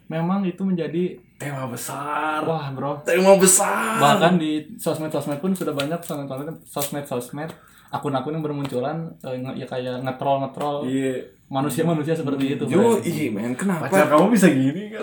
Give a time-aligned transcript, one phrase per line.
[0.05, 2.39] Memang itu menjadi Tema besar.
[2.41, 3.97] wah bro, Tema besar.
[3.97, 6.27] bahkan di sosmed-sosmed pun sudah banyak sosmed
[6.63, 7.51] sosmed-sosmed
[7.89, 11.23] akun-akun yang bermunculan eh, nge- ya kayak ngetrol ngetrol Iya.
[11.47, 12.63] manusia-manusia seperti itu.
[12.65, 13.85] Yo, ih, men, kenapa?
[13.85, 15.01] Pacar kamu bisa gini kan?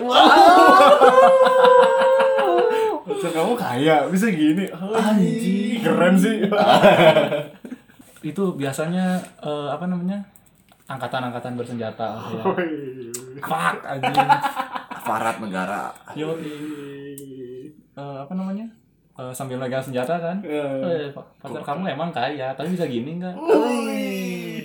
[3.01, 4.65] Pacar kamu kaya, bisa gini.
[4.71, 5.79] Anjing.
[5.79, 6.35] Keren sih.
[8.21, 10.21] itu biasanya eh, apa namanya
[10.85, 12.43] angkatan-angkatan bersenjata ya.
[13.41, 14.29] Fuck anjing.
[15.01, 15.89] aparat negara.
[16.13, 16.37] Yo
[17.97, 18.69] apa namanya
[19.11, 20.39] Eh, sambil megang senjata kan.
[20.39, 23.35] Eh, pacar kamu emang kaya, tapi bisa gini enggak?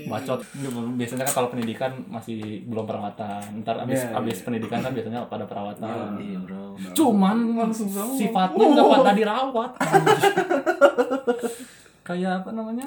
[0.07, 0.39] Bacot.
[0.97, 3.43] Biasanya kan kalau pendidikan masih belum perawatan.
[3.67, 6.17] Ntar abis, Iya, abis pendidikan kan biasanya pada perawatan.
[6.23, 6.79] Iya, Bro.
[6.95, 9.71] Cuman Langsung sifatnya nggak pada dirawat.
[12.07, 12.87] Kayak apa namanya?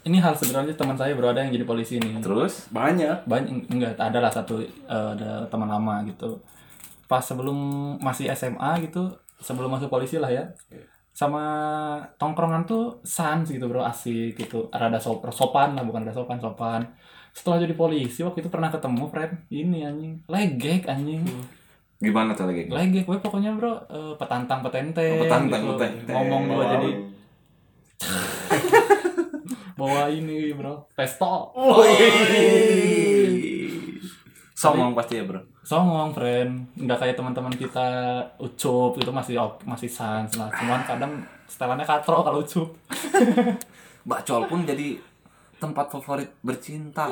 [0.00, 1.28] Ini hal sebenarnya teman saya bro.
[1.28, 2.18] Ada yang jadi polisi nih.
[2.18, 2.72] Terus?
[2.72, 3.28] Banyak.
[3.28, 3.68] banyak.
[3.68, 6.40] Enggak ada lah satu eh, ada teman lama gitu.
[7.04, 7.56] Pas sebelum
[8.00, 10.48] masih SMA gitu sebelum masuk polisi lah ya.
[11.10, 11.42] Sama
[12.16, 13.82] tongkrongan tuh sans gitu bro.
[13.82, 14.68] Asik gitu.
[14.70, 16.80] Rada sop- sopan lah bukan rada sopan sopan.
[17.30, 20.12] Setelah jadi polisi waktu itu pernah ketemu friend ini anjing.
[20.26, 21.22] Legek anjing.
[22.00, 22.64] Gimana tuh lagi?
[22.64, 25.76] legek gue pokoknya bro eh, petantang petente Oh, petantang, gitu.
[25.76, 26.08] petente.
[26.08, 26.64] ngomong Wow.
[26.64, 26.90] jadi
[29.80, 30.84] bawa ini bro.
[30.92, 31.56] Pistol
[34.60, 35.40] Songong pasti ya, Bro.
[35.64, 36.76] songong friend.
[36.76, 37.88] Nggak kayak teman-teman kita
[38.36, 38.92] ucup.
[39.00, 40.52] Itu masih masih sans lah.
[40.52, 41.16] Cuman kadang
[41.48, 42.68] setelannya katro kalau ucup.
[44.10, 45.00] Bacol pun jadi
[45.60, 47.06] tempat favorit bercinta.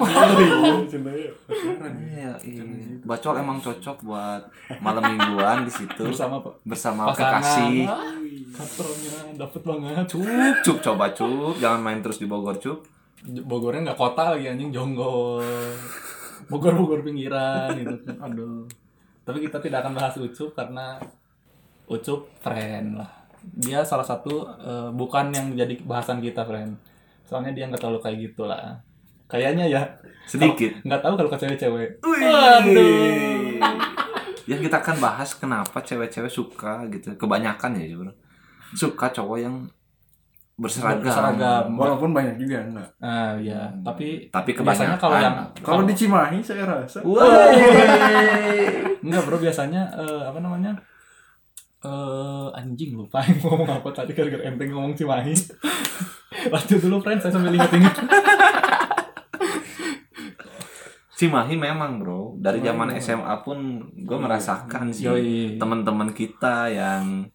[2.09, 2.64] Iya, iya.
[3.04, 4.42] Bacol emang cocok buat
[4.81, 6.09] malam mingguan di situ.
[6.09, 7.44] Bersama bersama pasangan.
[7.44, 7.84] kekasih.
[8.48, 10.04] Katronya dapet banget.
[10.09, 12.81] Cup, cup coba cup, jangan main terus di Bogor cup.
[13.28, 15.44] Bogornya nggak kota lagi anjing jonggol.
[16.48, 18.32] Bogor Bogor pinggiran gitu kan.
[18.32, 18.65] Aduh.
[19.28, 20.97] Tapi kita tidak akan bahas ucup karena
[21.84, 23.12] ucup friend lah.
[23.44, 26.97] Dia salah satu eh, bukan yang jadi bahasan kita friend
[27.28, 28.81] soalnya dia nggak terlalu kayak gitu lah
[29.27, 29.83] kayaknya ya
[30.25, 30.72] Sedikit.
[30.72, 31.89] Kalau- nggak tahu kalau ke cewek-cewek.
[34.44, 37.12] Yang kita akan bahas kenapa cewek-cewek suka gitu.
[37.15, 38.12] Kebanyakan ya, Bro.
[38.72, 39.55] Suka cowok yang
[40.55, 41.00] berseragam.
[41.00, 41.65] Berseragam.
[41.72, 42.89] Walaupun banyak juga enggak.
[42.99, 44.99] nah ya tapi Tapi biasanya kebanyakan.
[44.99, 46.99] kalau yang Kalau di Cimahi saya rasa.
[48.99, 50.75] Enggak bro biasanya eh, apa namanya
[51.78, 55.31] eh anjing lupa yang ngomong apa tadi gara-gara enteng ngomong Cimahi
[56.50, 57.94] lanjut dulu friend saya sambil ingat-ingat.
[61.19, 62.39] Cimahi memang bro.
[62.39, 63.59] Dari zaman SMA pun
[63.91, 65.59] gue merasakan sih Yoi.
[65.59, 67.27] teman-teman kita yang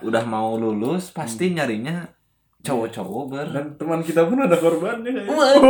[0.00, 2.08] udah mau lulus pasti nyarinya
[2.64, 5.60] cowok-cowok ber Dan teman kita pun ada korbannya kayaknya.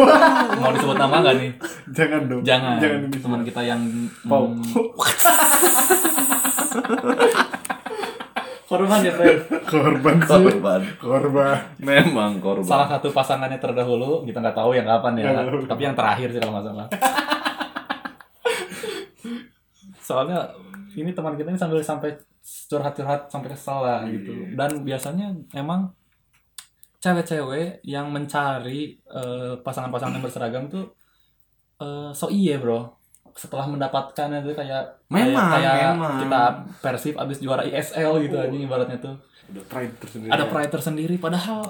[0.58, 1.50] mau disebut nama nggak nih?
[1.90, 2.42] Jangan dong.
[2.46, 3.82] jangan, Jangan ini teman kita yang
[4.26, 4.46] Pau.
[4.46, 4.62] hmm,
[8.76, 9.40] korban ya friend
[9.72, 10.28] korban sih.
[10.28, 10.80] korban.
[11.00, 11.56] Korban.
[11.80, 12.68] memang korban.
[12.68, 15.24] Salah satu pasangannya terdahulu kita nggak tahu yang kapan ya.
[15.64, 16.88] Tapi yang terakhir sih kalau nggak salah.
[20.06, 20.38] Soalnya
[20.96, 22.14] ini teman kita ini sambil sampai
[22.70, 24.54] curhat-curhat sampai kesel lah gitu.
[24.54, 25.90] Dan biasanya emang
[27.02, 30.90] cewek-cewek yang mencari eh, pasangan-pasangan yang berseragam tuh
[31.78, 32.95] eh, so iye bro
[33.36, 36.14] setelah mendapatkan itu kayak Memang, kayak, kayak memang.
[36.24, 36.42] kita
[36.80, 39.14] persib abis juara ISL gitu aja ibaratnya tuh.
[39.46, 40.30] Ada pride tersendiri.
[40.32, 41.60] ada pride tersendiri padahal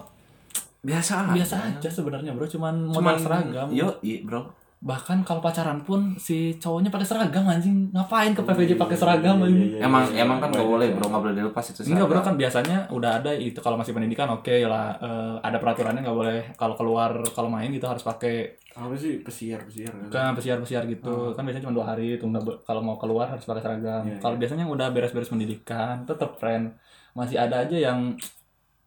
[0.81, 1.89] biasa biasa aja.
[1.91, 2.47] sebenarnya bro.
[2.47, 3.69] Cuman modal cuman seragam.
[3.75, 7.89] yo iya bro bahkan kalau pacaran pun si cowoknya pakai seragam anjing.
[7.97, 9.81] Ngapain ke PVJ pakai seragam anjing?
[9.81, 11.81] Emang emang kan nggak boleh bro nggak boleh dilepas itu.
[11.89, 16.05] Enggak bro kan biasanya udah ada itu kalau masih pendidikan oke lah Eh, ada peraturannya
[16.05, 16.41] nggak boleh.
[16.55, 20.37] Kalau keluar kalau main gitu harus pakai Apa sih pesiar pesiar kan?
[20.37, 21.33] pesiar pesiar gitu.
[21.33, 24.05] Kan biasanya cuma dua hari itu nggak kalau mau keluar harus pakai seragam.
[24.05, 26.77] Iya, kalau biasanya yang udah beres-beres pendidikan tetep friend.
[27.17, 28.13] Masih ada aja yang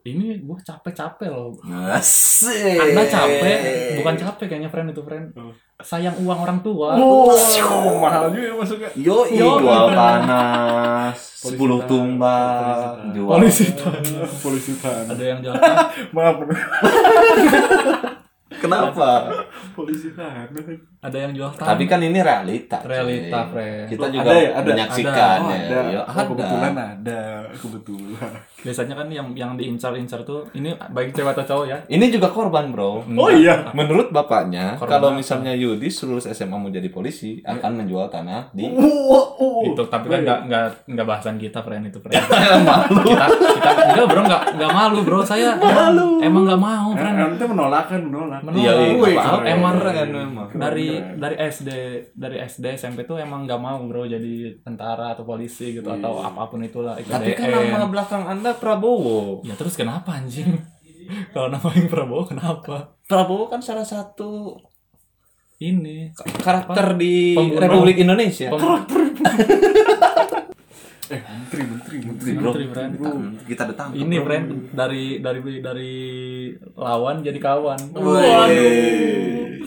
[0.01, 1.51] ini gue capek-capek loh
[1.91, 2.77] Asik.
[2.77, 3.59] anda capek
[3.95, 5.51] bukan capek kayaknya friend itu friend Oh.
[5.77, 7.31] sayang uang orang tua Oh,
[7.97, 8.89] mahal juga ya masuknya.
[8.93, 9.95] Yo, Yo, jual iya.
[9.95, 13.13] panas, Polisi sepuluh tanah, tumbak, polisi tanah.
[13.15, 13.31] jual.
[13.31, 14.27] polisi tanah.
[14.39, 15.07] Polisi tanah.
[15.09, 15.55] ada yang jual
[16.15, 16.35] Maaf.
[18.51, 19.11] Kenapa?
[19.71, 20.51] Polisi tanah.
[20.99, 22.83] Ada yang jual Tapi kan ini realita.
[22.83, 23.87] Realita, friend.
[23.87, 24.49] Kita juga ada ya?
[24.51, 24.67] Ada.
[24.67, 25.59] menyaksikan Oh, ya.
[25.63, 25.79] ada.
[25.87, 27.21] Yo, Oh, kebetulan ada.
[27.55, 28.31] Kebetulan.
[28.59, 32.75] biasanya kan yang yang diincar-incar tuh ini baik cewek atau cowok ya Ini juga korban,
[32.75, 32.99] bro.
[33.15, 33.71] Oh iya.
[33.71, 35.19] Menurut bapaknya, Korban kalau apa?
[35.23, 38.67] misalnya Yudis lulus SMA mau jadi polisi, akan menjual tanah di
[39.59, 40.65] itu tapi kan nggak nggak
[40.95, 42.15] nggak bahasan kita friend itu friend
[43.03, 47.43] kita kita enggak bro nggak nggak malu bro saya emang, emang nggak mau friend Nanti
[47.45, 48.39] menolak kan menolak.
[48.43, 48.59] Menolak.
[48.59, 50.47] Iya, iya, emang memang.
[50.89, 51.19] Dari Keren.
[51.19, 51.69] dari SD
[52.11, 56.45] dari SD SMP tuh emang nggak mau bro jadi tentara atau polisi gitu atau apa
[56.45, 59.41] pun itulah ikut Tapi kan nama belakang Anda Prabowo.
[59.41, 60.57] ya terus kenapa anjing
[61.33, 64.57] kalau namain Prabowo kenapa Prabowo kan salah satu
[65.57, 66.09] ini
[66.39, 67.59] karakter di Pembunuh.
[67.59, 68.47] Republik Indonesia.
[68.49, 68.87] Pem-
[71.09, 72.31] Eh, menteri, menteri, menteri.
[72.37, 72.93] Bro, Menteri,
[73.43, 73.97] kita datang.
[73.97, 75.93] ini friend dari dari dari
[76.71, 79.57] lawan jadi kawan Waduh.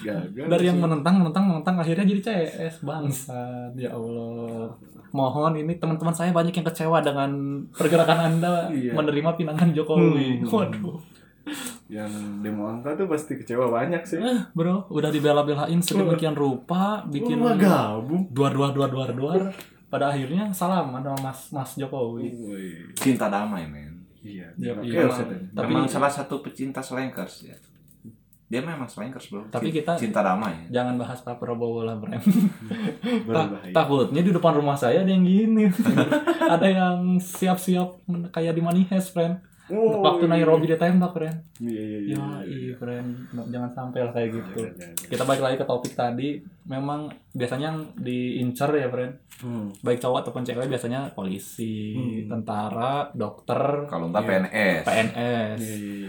[0.00, 0.46] Gagal.
[0.46, 3.38] dari yang menentang menentang menentang akhirnya jadi CS bangsa
[3.74, 4.70] ya Allah
[5.08, 7.30] mohon ini teman-teman saya banyak yang kecewa dengan
[7.70, 8.92] pergerakan anda Iya.
[8.92, 10.46] menerima pinangan Jokowi Hmm.
[10.46, 10.98] waduh
[11.88, 14.20] Yang demo angka tuh pasti kecewa banyak sih.
[14.20, 18.28] eh, bro udah dibela-belain sedemikian rupa bikin Oh, gabung.
[18.28, 19.32] dua dua dua dua dua
[19.88, 22.28] pada akhirnya salaman sama Mas Mas Jokowi.
[22.92, 24.04] Cinta damai, men.
[24.20, 24.52] Iya.
[24.52, 25.08] Iya, Oke, iya.
[25.08, 25.32] Ustaz.
[25.48, 27.56] Tapi- memang salah satu pecinta slankers ya.
[28.48, 29.44] Dia memang slankers, bro.
[29.46, 30.64] Tapi kita- cinta damai.
[30.68, 32.16] jangan bahas Pak Prabowo lah Bram
[33.22, 33.72] Berbahaya.
[33.72, 35.68] takutnya di depan rumah saya ada yang gini
[36.54, 38.00] ada yang siap-siap
[38.30, 40.32] kayak di Manihes friend Oh, waktu iya.
[40.32, 42.16] Nairobi ditembak friend Iya, iya, iya.
[42.16, 43.08] Ya, iya, friend.
[43.44, 44.64] Jangan sampai lah kayak gitu.
[44.64, 45.10] Jangan, jangan, jangan.
[45.10, 46.28] Kita balik lagi ke topik tadi.
[46.64, 49.12] Memang biasanya yang diincar ya, friend.
[49.38, 49.68] Hmm.
[49.78, 52.32] Baik cowok ataupun cewek biasanya polisi, Hmm.
[52.32, 54.30] tentara, dokter, Kalau enggak Iya.
[54.30, 54.82] PNS.
[54.86, 55.58] PNS.
[55.58, 56.08] Iya, iya,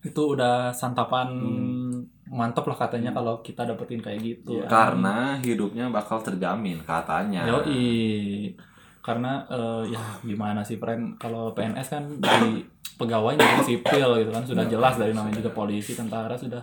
[0.00, 2.06] Itu udah santapan Hmm.
[2.30, 4.62] mantep lah katanya kalau kita dapetin kayak gitu.
[4.62, 4.70] Iya.
[4.70, 7.42] Karena hidupnya bakal terjamin katanya.
[7.42, 8.54] Yoi.
[9.02, 11.18] Karena eh, ya gimana sih, friend?
[11.18, 12.62] Kalau PNS kan di
[12.94, 16.62] pegawai jadi sipil gitu kan sudah jelas dari namanya juga polisi, tentara sudah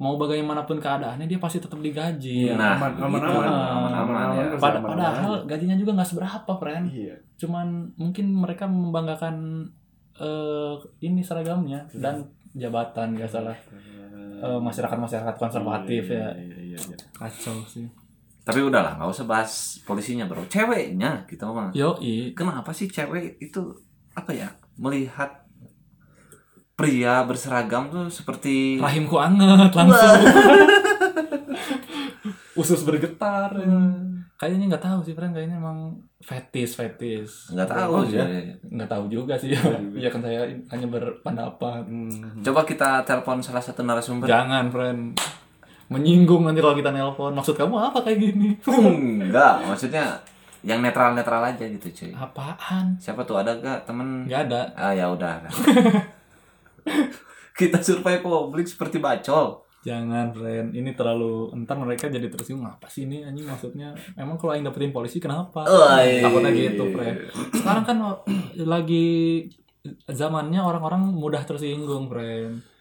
[0.00, 2.50] mau bagaimanapun keadaannya dia pasti tetap digaji.
[2.56, 3.32] Nah, aman, aman, gitu.
[3.38, 4.46] aman, ya.
[4.50, 6.84] aman-aman padahal gajinya juga nggak seberapa, friend.
[6.90, 7.14] Iya.
[7.38, 9.68] Cuman mungkin mereka membanggakan
[10.16, 13.56] eh, ini seragamnya dan jabatan nggak salah
[14.42, 16.34] Eh, masyarakat-masyarakat konservatif ya.
[16.34, 16.98] Iya, iya, iya.
[17.14, 17.86] Kacau sih.
[18.42, 20.42] Tapi udahlah, nggak usah bahas polisinya, bro.
[20.50, 21.70] Ceweknya kita ngomong.
[21.70, 22.34] Yoi.
[22.34, 23.62] Kenapa sih cewek itu
[24.18, 24.50] apa ya?
[24.74, 25.46] Melihat
[26.74, 30.10] pria berseragam tuh seperti Rahimku anget langsung.
[32.58, 33.54] Usus bergetar.
[34.42, 35.30] Kayaknya nggak tahu sih, friend.
[35.30, 35.78] Kayaknya emang
[36.18, 37.46] fetis, fetis.
[37.48, 38.18] nggak tahu Oh, sih.
[38.18, 38.26] iya?
[38.60, 39.54] Nggak tahu juga sih.
[39.54, 39.98] Nggak tahu juga.
[40.02, 41.82] Iya kan saya hanya berpendapat.
[41.86, 42.42] Hmm.
[42.42, 44.26] Coba kita telepon salah satu narasumber.
[44.26, 45.14] Jangan, friend.
[45.86, 47.30] Menyinggung nanti kalau kita nelpon.
[47.32, 48.58] Maksud kamu apa kayak gini?
[48.66, 50.18] Enggak, maksudnya
[50.62, 52.10] yang netral-netral aja gitu, cuy.
[52.12, 52.98] Apaan?
[52.98, 54.26] Siapa tuh ada gak temen?
[54.26, 54.60] Nggak ada.
[54.74, 55.38] Ah ya udah.
[57.52, 59.62] kita survei publik seperti bacol.
[59.82, 60.68] Jangan, friend.
[60.78, 62.70] Ini terlalu entar mereka jadi tersinggung.
[62.70, 63.94] Apa sih ini anjing maksudnya?
[64.14, 65.66] Emang kalau yang dapetin polisi kenapa?
[65.66, 66.22] Oi.
[66.22, 67.16] Takutnya gitu, friend.
[67.50, 67.96] Sekarang kan
[68.72, 69.06] lagi
[70.06, 72.71] zamannya orang-orang mudah tersinggung, friend.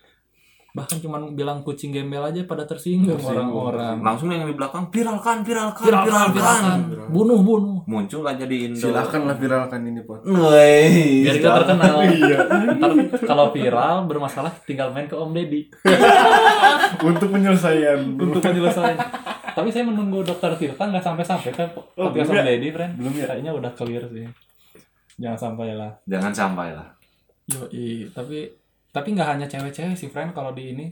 [0.72, 4.00] Bahkan cuman bilang kucing gembel aja pada tersinggung orang-orang.
[4.00, 6.80] Langsung yang di belakang viralkan, viralkan, Viralkan, viralkan.
[6.88, 7.12] viralkan.
[7.12, 7.78] Bunuh, bunuh.
[7.84, 8.80] Muncul aja di Indo.
[8.80, 10.24] Silakan lah viralkan ini, Pot.
[10.24, 11.94] Biar kita terkenal.
[12.12, 12.38] Iya.
[12.80, 15.68] Ntar kalau viral bermasalah tinggal main ke Om Deddy
[17.10, 18.00] Untuk penyelesaian.
[18.14, 18.96] untuk penyelesaian.
[19.52, 22.44] Tapi saya menunggu dokter Tirta nggak sampai-sampai kan Oh, Om ya?
[22.46, 22.96] Deddy, friend.
[22.96, 23.26] Belum ya?
[23.28, 24.24] Kayaknya udah clear sih.
[25.20, 25.92] Jangan sampai lah.
[26.08, 26.88] Jangan sampai lah.
[27.50, 28.48] Yoi, tapi
[28.92, 30.32] tapi nggak hanya cewek-cewek sih, friend.
[30.32, 30.86] Kalau di ini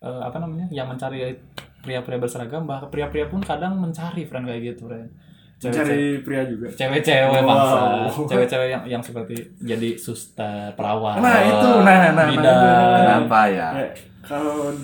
[0.00, 1.32] eh, apa namanya, yang mencari
[1.80, 5.08] pria-pria berseragam, bahkan pria-pria pun kadang mencari, friend kayak gitu, friend.
[5.54, 6.66] Cewek-cewek, Cari pria juga.
[6.68, 7.46] cewek-cewek Wow.
[7.46, 7.78] bangsa,
[8.26, 12.26] cewek-cewek yang yang seperti jadi suster, perawat, Nah, itu nah nah nah.
[12.26, 12.52] bidan.
[12.52, 12.96] nah.
[12.98, 13.68] Kenapa ya?
[13.72, 13.86] Ya,
[14.20, 14.74] kalau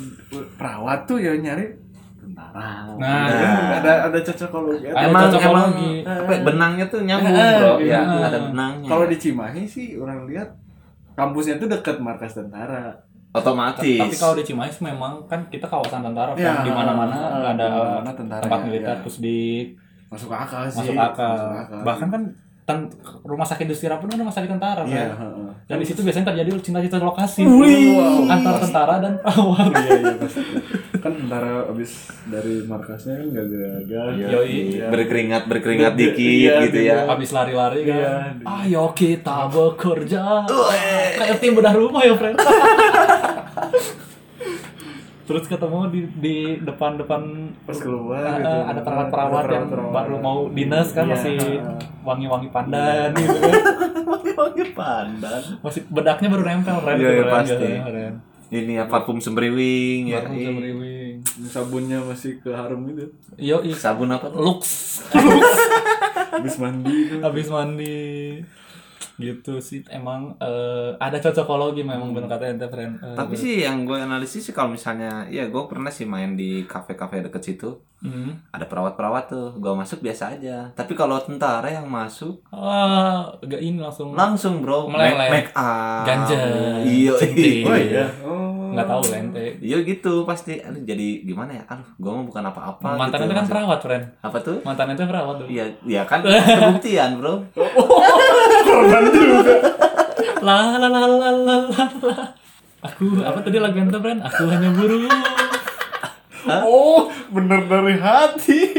[0.56, 1.74] perawat tuh ya nyari
[2.16, 2.86] tentara.
[2.96, 3.76] Nah, Nah.
[3.76, 4.86] ada ada cocokologi.
[4.86, 5.90] Ada emang cocokologi.
[6.00, 8.00] emang apa ya, benangnya tuh nyambung Eh, bro iya.
[8.00, 10.48] ya ada benangnya Kalau di Cimahi sih orang lihat
[11.20, 12.96] kampusnya tuh dekat markas tentara.
[13.30, 17.50] otomatis Tapi kalau di Cimahi memang kan kita kawasan tentara Ya, kan di mana-mana eh,
[17.54, 19.00] ada di mana tentara tempat ya, militer ya.
[19.06, 19.38] terus di
[20.10, 20.90] Masuk akal sih.
[20.90, 21.30] masuk akal.
[21.38, 21.80] Masuk akal.
[21.86, 22.22] Bahkan kan
[22.70, 22.90] ten-
[23.22, 25.18] rumah sakit Dustira pun kan rumah sakit tentara Iya, kan.
[25.20, 25.50] heeh.
[25.64, 27.98] Dan di situ biasanya terjadi cinta-cinta lokasi Wih.
[28.24, 29.66] antara tentara dan perawat.
[29.76, 30.42] iya iya pasti.
[30.96, 31.90] Kan tentara abis
[32.24, 34.06] dari markasnya kan gak gagal.
[34.30, 34.56] Yoi.
[34.72, 34.86] Iya.
[34.88, 36.96] berkeringat berkeringat Iya, dikit iya, gitu iya.
[36.96, 37.96] ya Habis lari-lari kan.
[37.96, 38.14] Iya.
[38.62, 40.22] Ayo kita bekerja.
[41.16, 42.38] Kayak tim bedah rumah ya, friend.
[45.30, 47.22] Terus ketemu di di depan-depan
[47.62, 48.50] Pas keluar eh, gitu.
[48.66, 51.12] ada perawat-perawat Ada yang baru mau dinas kan Iya.
[51.12, 51.36] masih
[52.02, 53.54] wangi-wangi pandan gitu kan.
[54.40, 56.98] wangi pandan Masih bedaknya baru nempel, friend.
[56.98, 57.68] Iya, iya, Keren, pasti.
[57.80, 58.14] keren.
[58.50, 61.16] ini ya parfum sembriwing ya Baru bisa meriwing.
[61.46, 63.06] Sabunnya masih ke harum gitu.
[63.36, 64.58] Yo, sabun apa lux
[66.32, 67.98] Habis mandi habis mandi
[69.22, 73.84] gitu sih emang eh, ada cocokologi memang bener kata ente friend Eh, tapi sih yang
[73.84, 77.70] gue analisis sih kalau misalnya ya gue pernah sih main di kafe-kafe deket situ.
[78.00, 78.32] Hmm.
[78.48, 80.72] ada perawat-perawat tuh gue masuk biasa aja.
[80.72, 84.12] Tapi kalau tentara yang masuk ah gak ini langsung.
[84.12, 84.88] Langsung bro.
[84.88, 85.28] Meleleh.
[85.28, 86.40] make, make up Ganja,
[86.80, 87.60] iya centing.
[87.62, 88.08] Oh iya.
[88.24, 88.48] Oh.
[88.70, 90.56] nggak tahu lah ente iya gitu pasti.
[90.58, 91.64] Aduh jadi gimana ya?
[91.68, 94.04] Aduh gue mau bukan apa-apa mantan gitu, ente kan maksud- perawat friend.
[94.22, 94.56] Apa tuh?
[94.62, 96.24] Mantan ente perawat tuh iya iya kan?
[96.56, 97.44] Kebuktian bro
[100.40, 102.16] la la la la la la la.
[102.80, 105.04] aku apa tadi lagu ente friend aku hanya buruh
[106.40, 108.72] Oh, bener dari hati.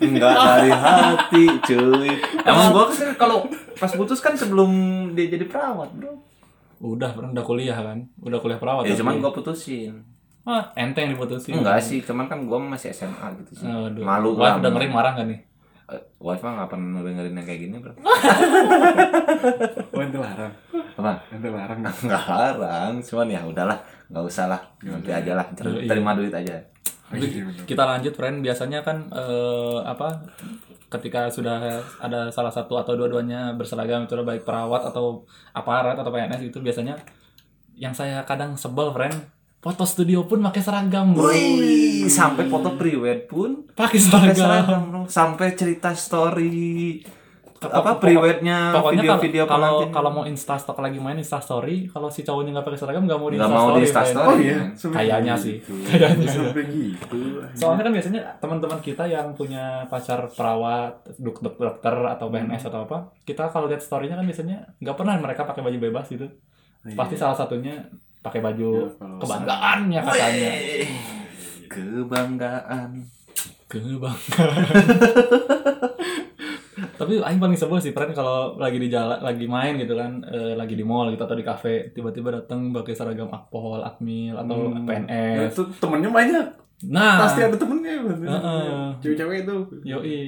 [0.00, 2.08] Enggak dari hati, cuy.
[2.40, 3.44] Emang gua kan kalau
[3.76, 4.72] pas putus kan sebelum
[5.12, 6.24] dia jadi perawat, Bro.
[6.76, 10.08] udah friend udah kuliah kan udah kuliah perawat Ya cuman gua putusin.
[10.44, 13.68] ah ente yang diputusin Enggak sih, cuman kan gua masih SMA gitu sih.
[13.68, 14.00] Aduh.
[14.00, 15.40] Malu Wah, dengerin marah gak nih
[15.86, 17.94] Eh, Wife nggak pernah dengerin yang kayak gini, Bro.
[19.94, 20.52] Oh, ente larang.
[20.98, 21.12] Apa?
[21.30, 21.78] Ente larang.
[22.02, 23.78] Enggak larang, cuman ya udahlah,
[24.10, 24.60] nggak usah lah.
[24.82, 25.88] Nanti aja lah, ter- Iya, iya.
[25.88, 26.56] terima duit aja.
[27.62, 30.26] kita lanjut friend biasanya kan eh, apa
[30.90, 31.62] ketika sudah
[32.02, 35.22] ada salah satu atau dua-duanya berseragam itu baik perawat atau
[35.54, 36.98] aparat atau PNS itu biasanya
[37.78, 39.14] yang saya kadang sebel friend
[39.66, 45.00] foto studio pun pakai seragam bro Wih, sampai foto pre-wed pun pakai seragam seragam, Bro.
[45.08, 47.02] Sampai cerita story
[47.58, 49.90] apa pre-wednya pokoknya kalau- video-video kalau pengantin.
[49.90, 53.16] kalau mau insta stock lagi main insta story kalau si cowoknya nggak pakai seragam nggak
[53.16, 54.58] mau di mau di story, instastory Oh iya.
[54.92, 55.72] kayaknya sih Gitu.
[55.88, 57.18] kayaknya sih Sampai gitu.
[57.54, 62.84] Soalnya kan biasanya teman-teman kita yang punya pacar perawat, dok dok- dokter atau PNS atau
[62.84, 66.28] apa, kita kalau lihat story-nya kan biasanya nggak pernah mereka pakai baju bebas gitu.
[66.86, 67.82] Pasti salah satunya
[68.26, 70.50] pakai baju Iya, kalau kebanggaannya katanya.
[71.66, 72.90] Kebanggaan
[73.66, 74.66] Kebanggaan.
[76.96, 80.52] Tapi aing paling sebel sih friend kalau lagi di jalan, lagi main gitu kan, eh,
[80.52, 84.80] lagi di mall gitu atau di kafe, tiba-tiba datang pakai seragam akpol, akmil atau Hmm.
[84.80, 85.52] Ya, PNS.
[85.52, 86.44] itu temennya banyak.
[86.86, 87.94] Nah, Pasti ada temennya.
[88.04, 88.64] Heeh.
[89.00, 89.56] Cewek-cewek itu.
[89.84, 90.20] Yoi,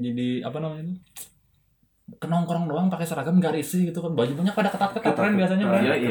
[0.00, 0.94] jadi apa namanya itu?
[2.18, 5.80] Kenongkrong doang pakai seragam gak risih gitu kan bajunya pada ketat-ketat kan biasanya kan.
[5.82, 6.10] Iya, iya.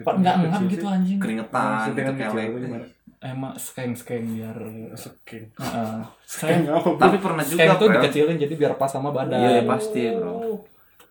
[0.00, 1.18] Pak nggak ngap gitu anjing.
[1.22, 2.86] keringetan gitu kelek gimana?
[3.20, 4.56] Emang skeng skeng biar.
[4.96, 6.00] Heeh.
[6.24, 6.96] Skeng bro?
[6.96, 9.38] tapi pernah juga skeng tuh dikecilin jadi biar pas sama badan.
[9.38, 10.64] iya iya, pasti bro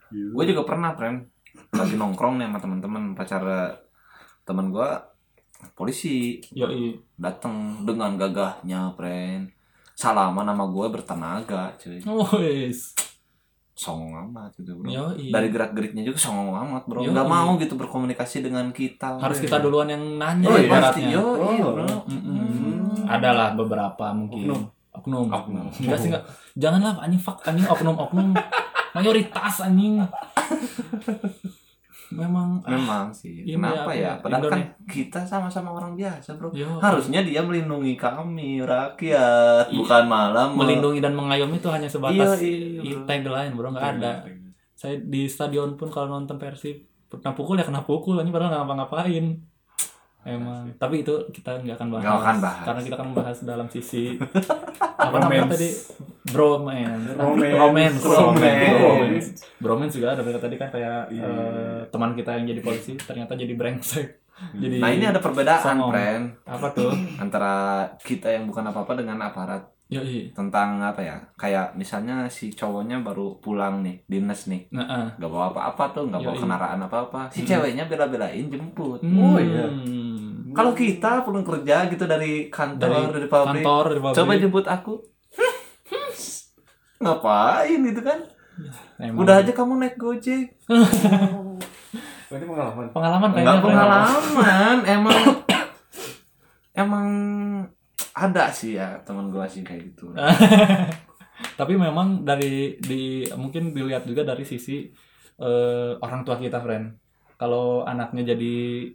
[0.10, 1.22] gue juga pernah friend
[1.70, 3.44] lagi nongkrong nih sama teman-teman pacar
[4.42, 4.90] teman gue
[5.78, 6.98] polisi Yoi.
[7.14, 9.54] datang dengan gagahnya friend
[9.94, 12.98] salaman nama gue bertenaga cuy Oh, yes.
[13.80, 15.32] Songong amat gitu bro Yoi.
[15.32, 17.16] dari gerak geriknya juga songong amat bro Yoi.
[17.16, 21.24] nggak mau gitu berkomunikasi dengan kita harus kita duluan yang nanya oh iya pasti yo
[21.48, 21.74] iya Oh.
[21.80, 23.08] bro Mm-mm.
[23.10, 24.54] Adalah beberapa mungkin.
[24.54, 24.62] Oknum.
[24.94, 25.26] Oknum.
[25.34, 25.66] Oknum.
[25.82, 26.30] Enggak sih enggak.
[26.54, 28.38] Janganlah anjing fuck anjing oknum-oknum.
[28.96, 29.98] Mayoritas anjing.
[32.12, 33.44] Memang ah, memang sih.
[33.44, 34.02] Ini kenapa apa ya?
[34.02, 34.88] ya, padahal kan Indonesia.
[34.88, 36.50] kita sama-sama orang biasa bro.
[36.52, 42.42] Yo, harusnya dia melindungi kami rakyat bukan malah me- melindungi dan mengayomi itu hanya sebatas
[42.42, 43.06] Iya, iya, i- bro.
[43.06, 43.70] tagline bro.
[43.70, 44.14] Nggak ada.
[44.74, 48.18] saya di stadion pun kalau nonton Persib kena pukul ya kena pukul.
[48.18, 49.26] Ini padahal nggak ngapa-ngapain.
[50.22, 50.68] Emang.
[50.76, 52.66] tapi itu kita nggak akan bahas, akan bahas.
[52.66, 54.20] karena kita akan membahas dalam sisi
[55.00, 55.72] apa namanya tadi
[56.30, 57.56] bromance Romance.
[57.56, 58.78] romance Romance.
[58.78, 61.24] romance bromance juga ada tadi kan kayak Iya.
[61.24, 64.08] eh, teman kita yang jadi polisi ternyata jadi brengsek
[64.56, 67.54] jadi nah ini ada perbedaan friend apa tuh antara
[68.00, 70.30] kita yang bukan apa-apa dengan aparat Yoi.
[70.32, 75.08] tentang apa ya kayak misalnya si cowoknya baru pulang nih dinas nih Nah, ah.
[75.18, 76.42] nggak bawa apa-apa tuh nggak bawa Yoi.
[76.42, 77.50] kendaraan apa-apa si Hmm.
[77.50, 79.66] ceweknya bela-belain jemput Oh, iya.
[79.66, 80.00] Hmm.
[80.50, 84.94] Kalau kita pulang kerja gitu dari kantor, dari, pabrik, kantor dari pabrik coba jemput aku.
[87.00, 88.20] Ngapain itu kan?
[89.00, 89.24] Emang.
[89.24, 90.60] Udah aja kamu naik Gojek.
[92.30, 92.86] Berarti pengalaman.
[92.94, 93.74] pengalaman kayaknya Enggak Fren.
[93.74, 95.20] pengalaman, emang
[96.78, 97.08] emang
[98.14, 100.14] ada sih ya teman gua sih kayak gitu.
[101.60, 104.92] tapi memang dari di mungkin dilihat juga dari sisi
[105.40, 107.00] eh, orang tua kita friend
[107.40, 108.92] kalau anaknya jadi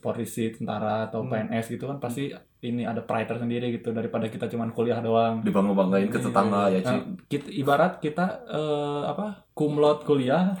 [0.00, 4.70] polisi tentara atau PNS gitu kan pasti ini ada pride tersendiri gitu daripada kita cuman
[4.70, 6.94] kuliah doang Dibangga-banggain ke tetangga ya, Ci.
[6.94, 10.54] Nah, kita, ibarat kita eh, apa kumlot kuliah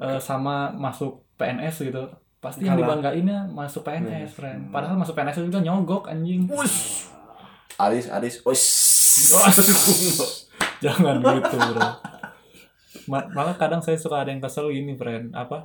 [0.00, 2.08] eh, sama masuk PNS gitu
[2.40, 2.96] pasti yang Kalah.
[2.96, 6.48] dibanggainnya masuk PNS friend padahal masuk PNS juga nyogok anjing
[7.80, 8.64] Aris, Aris, us.
[10.84, 11.88] Jangan gitu, bro.
[13.08, 15.32] Ma- malah kadang saya suka ada yang kesel gini, friend.
[15.32, 15.64] Apa?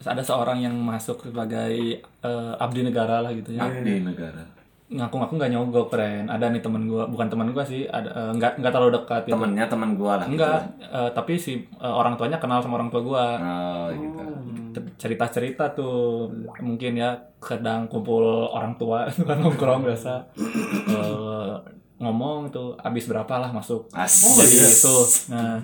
[0.00, 3.66] Ada seorang yang masuk sebagai eh, abdi negara lah gitu ya.
[3.66, 4.59] Abdi negara.
[4.90, 6.26] Ngaku-ngaku nggak nyogok, friend.
[6.26, 9.32] Ada nih temen gua, bukan temen gua sih, ada eh, nggak nggak terlalu dekat gitu.
[9.32, 10.26] Temennya teman gua lah.
[10.26, 10.34] gitu.
[10.34, 13.24] Enggak, eh, tapi si eh, orang tuanya kenal sama orang tua gua.
[13.36, 14.80] Oh, gitu.
[14.96, 16.26] Cerita-cerita tuh
[16.58, 20.14] mungkin ya kadang kumpul orang tua kan nongkrong biasa.
[20.34, 21.54] Eh,
[21.96, 24.40] ngomong tuh abis berapa lah masuk Asik.
[24.40, 24.96] jadi itu
[25.28, 25.60] nah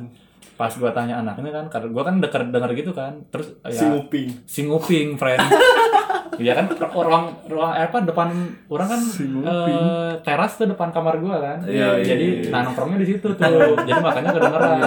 [0.53, 3.85] pas gua tanya anaknya kan karena gua kan denger denger gitu kan terus ya Si
[3.87, 4.29] nguping.
[4.45, 5.41] si nguping friend
[6.37, 8.29] Iya kan ruang ruang eh, apa depan
[8.67, 12.51] orang kan eh, teras tuh depan kamar gua kan Iya, iya, jadi iya.
[12.51, 13.53] nah nongkrongnya di situ tuh
[13.83, 14.79] jadi makanya kedengeran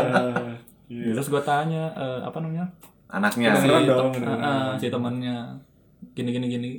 [0.89, 1.13] Iya.
[1.13, 2.65] terus gua tanya eh, apa namanya
[3.09, 3.57] Anaknya.
[3.57, 5.57] si, dong, ah, ah, si temannya
[6.13, 6.69] gini gini gini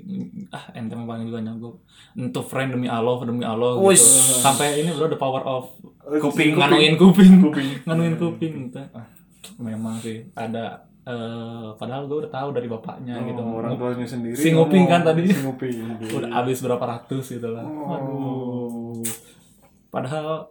[0.48, 1.74] ah ente mah paling juga nyogok
[2.14, 3.88] untuk friend demi Allah demi Allah gitu.
[3.88, 4.02] Wis.
[4.38, 6.54] sampai ini bro the power of Kuping.
[6.54, 7.68] nganuin kuping Kuping.
[7.82, 8.80] nganuin kuping gitu.
[8.90, 9.06] Ah,
[9.58, 14.34] memang sih ada eh, padahal gue udah tahu dari bapaknya Oh, gitu orang tuanya sendiri.
[14.34, 14.92] Si nguping ngomong.
[14.92, 15.22] kan tadi.
[15.26, 15.76] Si nguping.
[16.12, 17.86] udah habis berapa ratus gitu lah Oh.
[17.88, 19.00] waduh
[19.88, 20.46] padahal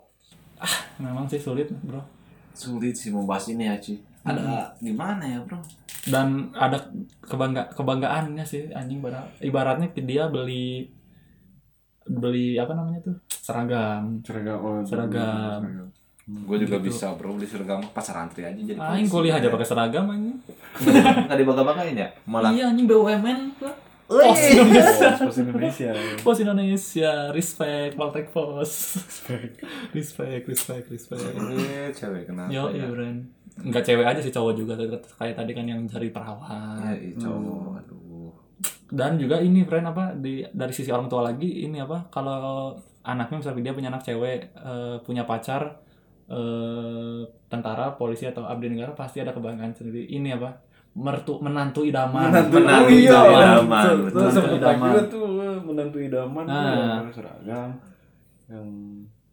[0.57, 2.01] ah memang sih sulit bro
[2.49, 3.95] Sulit sih membahas ini ya, Ci.
[4.19, 5.63] Ada gimana ya, Bro?
[6.07, 6.75] dan ada
[7.21, 10.87] kebangga kebanggaannya sih anjing pada ibaratnya dia beli
[12.03, 14.59] beli apa namanya tuh seragam Seragam.
[14.59, 15.91] Oh, Seragam.
[16.29, 18.77] Gue juga bisa, Bro, beli seragam pasar antri aja jadi.
[18.77, 19.11] aing polisi.
[19.11, 20.37] kuliah aja pakai seragam anjing
[21.25, 22.07] Nggak dibangga-banggain ya?
[22.23, 22.51] Malah.
[22.51, 23.39] iya anjing BUMN
[24.07, 25.89] pos Indonesia Pos Indonesia.
[26.19, 28.97] pos Indonesia respect Poltek pos
[29.91, 32.49] respect respect respect Eh, cewek kenapa?
[32.49, 32.75] yo ya?
[32.75, 33.17] iya Bren
[33.59, 34.73] nggak cewek aja sih cowok juga
[35.13, 37.69] kayak tadi kan yang cari Ya, perawat ih, cowok.
[37.77, 38.31] Aduh.
[38.89, 43.35] dan juga ini friend apa di dari sisi orang tua lagi ini apa kalau anaknya
[43.37, 45.85] misalnya dia punya anak cewek eh, punya pacar
[46.29, 50.61] eh, tentara polisi atau abdi negara pasti ada kebanggaan sendiri ini apa
[50.91, 54.19] mertu menantu idaman Menantu Oh iya, idaman, Tuh, betul.
[54.19, 54.87] tuh sempet Idaman.
[54.87, 56.73] juga tuh eh, menantu idaman tuh Nah.
[56.95, 57.69] yang seragam
[58.47, 58.67] yang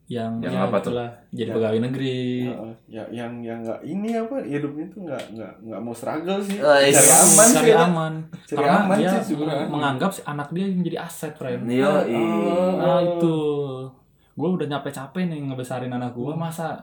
[0.07, 0.83] yang, Yang ya apa tuh?
[0.87, 1.55] itulah, jadi Ya.
[1.57, 5.91] pegawai negeri eh, ya yang yang nggak ini apa hidupnya tuh nggak nggak nggak mau
[5.91, 7.17] struggle sih Eh, cari iya.
[7.19, 7.79] aman cari sih ya.
[7.83, 9.67] aman Cari karena aman dia sih sebenarnya.
[9.67, 12.71] menganggap si anak dia yang jadi aset friend Yo, Oh.
[12.77, 13.37] Nah itu
[14.37, 16.77] Gue udah nyampe capek nih ngebesarin anak gue Masa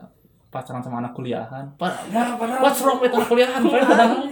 [0.50, 1.66] pacaran sama anak kuliahan?
[1.74, 2.60] Pa- Nah, padahal.
[2.60, 3.58] What's wrong with anak kuliahan?
[3.58, 4.22] Padahal?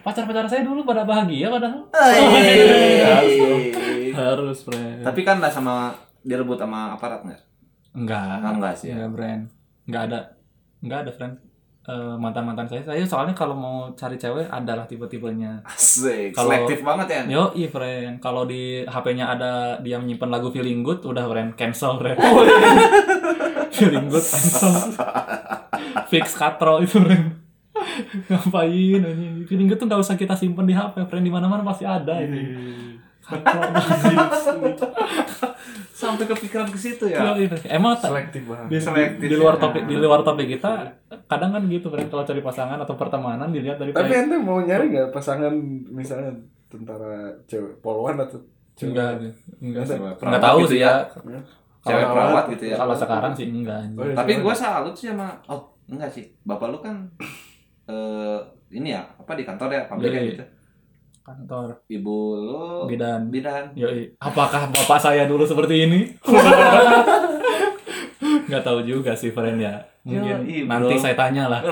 [0.00, 1.82] Pacar-pacar saya dulu pada bahagia padahal.
[1.90, 3.62] Harus dong.
[4.12, 5.90] Harus friend Tapi kan lah sama
[6.22, 7.42] direbut sama aparat nggak?
[7.92, 8.90] Enggak enggak sih.
[8.90, 8.94] Ya.
[8.96, 9.42] Enggak friend
[9.84, 10.20] Enggak ada.
[10.78, 11.34] Enggak ada friend
[11.86, 12.82] Eh, mantan-mantan saya.
[12.82, 15.62] Saya soalnya kalau mau cari cewek adalah tipe-tipenya.
[15.62, 16.34] Asik.
[16.34, 17.20] Kalau- Selektif banget ya.
[17.30, 18.18] yo iya friend.
[18.18, 21.54] Kalau di HP-nya ada dia menyimpan lagu feeling good udah friend.
[21.54, 22.18] Cancel friend.
[23.68, 24.72] Feeling good cancel.
[26.08, 27.44] Fix katro itu friend.
[28.26, 31.22] Ngapain ini feeling good tuh nggak usah kita simpen di HP friend.
[31.22, 32.40] Di mana mana pasti ada ini.
[33.22, 33.62] Katro
[35.96, 37.24] Sampai kepikiran ke situ ya.
[37.32, 37.72] Iya, friend.
[37.72, 39.60] emang tak- selektif banget di, Selektif di luar ya.
[39.62, 40.70] topik di luar topik kita
[41.24, 44.92] kadang kan gitu friend kalau cari pasangan atau pertemanan dilihat dari tapi ente mau nyari
[44.92, 45.56] nggak pasangan
[45.88, 48.36] misalnya tentara cewek poluan atau
[48.74, 49.08] cewek enggak
[49.58, 50.92] enggak enggak Perawat tahu gitu sih ya.
[51.24, 51.40] ya
[51.80, 52.12] Cewek Perawat.
[52.12, 52.76] perawat gitu ya.
[52.76, 56.28] kalau sekarang sih enggak Oh, iya, Tapi gue salut sih sama oh enggak sih.
[56.42, 57.08] Bapak lu kan
[57.86, 60.30] eh ini ya, apa di kantor ya, pabrik Iya, ya iya.
[60.34, 60.44] gitu.
[61.26, 63.74] Kantor Ibu lu bidan bidan.
[63.74, 64.14] Yoi.
[64.22, 66.00] Apakah bapak saya dulu seperti ini?
[68.46, 69.82] Nggak tahu juga sih, friend ya.
[70.06, 70.70] Mungkin Yoi, bro.
[70.70, 71.66] nanti saya tanya lah.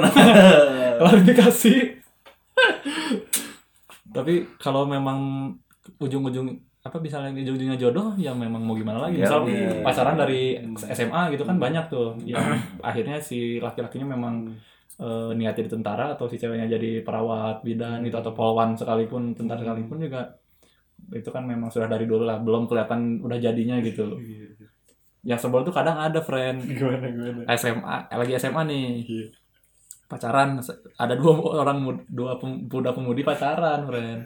[0.99, 1.75] Klarifikasi.
[4.11, 5.51] Tapi kalau memang
[6.03, 6.51] ujung-ujung
[6.85, 9.81] apa bisa lagi ujung-ujungnya jodoh ya memang mau gimana lagi misal Yoi.
[9.81, 12.45] pacaran dari SMA gitu kan banyak tuh yang
[12.85, 14.53] akhirnya si laki-lakinya memang
[15.01, 19.63] eh, niatnya di tentara atau si ceweknya jadi perawat bidan gitu atau polwan sekalipun tentara
[19.63, 20.37] sekalipun juga
[21.13, 24.17] itu kan memang sudah dari dulu lah belum kelihatan udah jadinya gitu
[25.25, 26.61] yang sebel tuh kadang ada friend.
[26.79, 27.43] Gimana gimana?
[27.57, 28.87] SMA lagi SMA nih.
[29.03, 29.27] Iya.
[30.05, 30.61] pacaran
[31.01, 31.33] ada dua
[31.65, 31.81] orang
[32.13, 34.21] dua pemuda pemudi pacaran friend.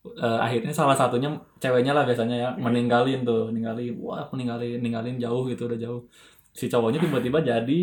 [0.00, 1.28] Eh, akhirnya salah satunya
[1.60, 6.02] ceweknya lah biasanya ya meninggalin tuh ninggalin wah meninggalin ninggalin jauh gitu udah jauh.
[6.56, 7.80] Si cowoknya tiba-tiba jadi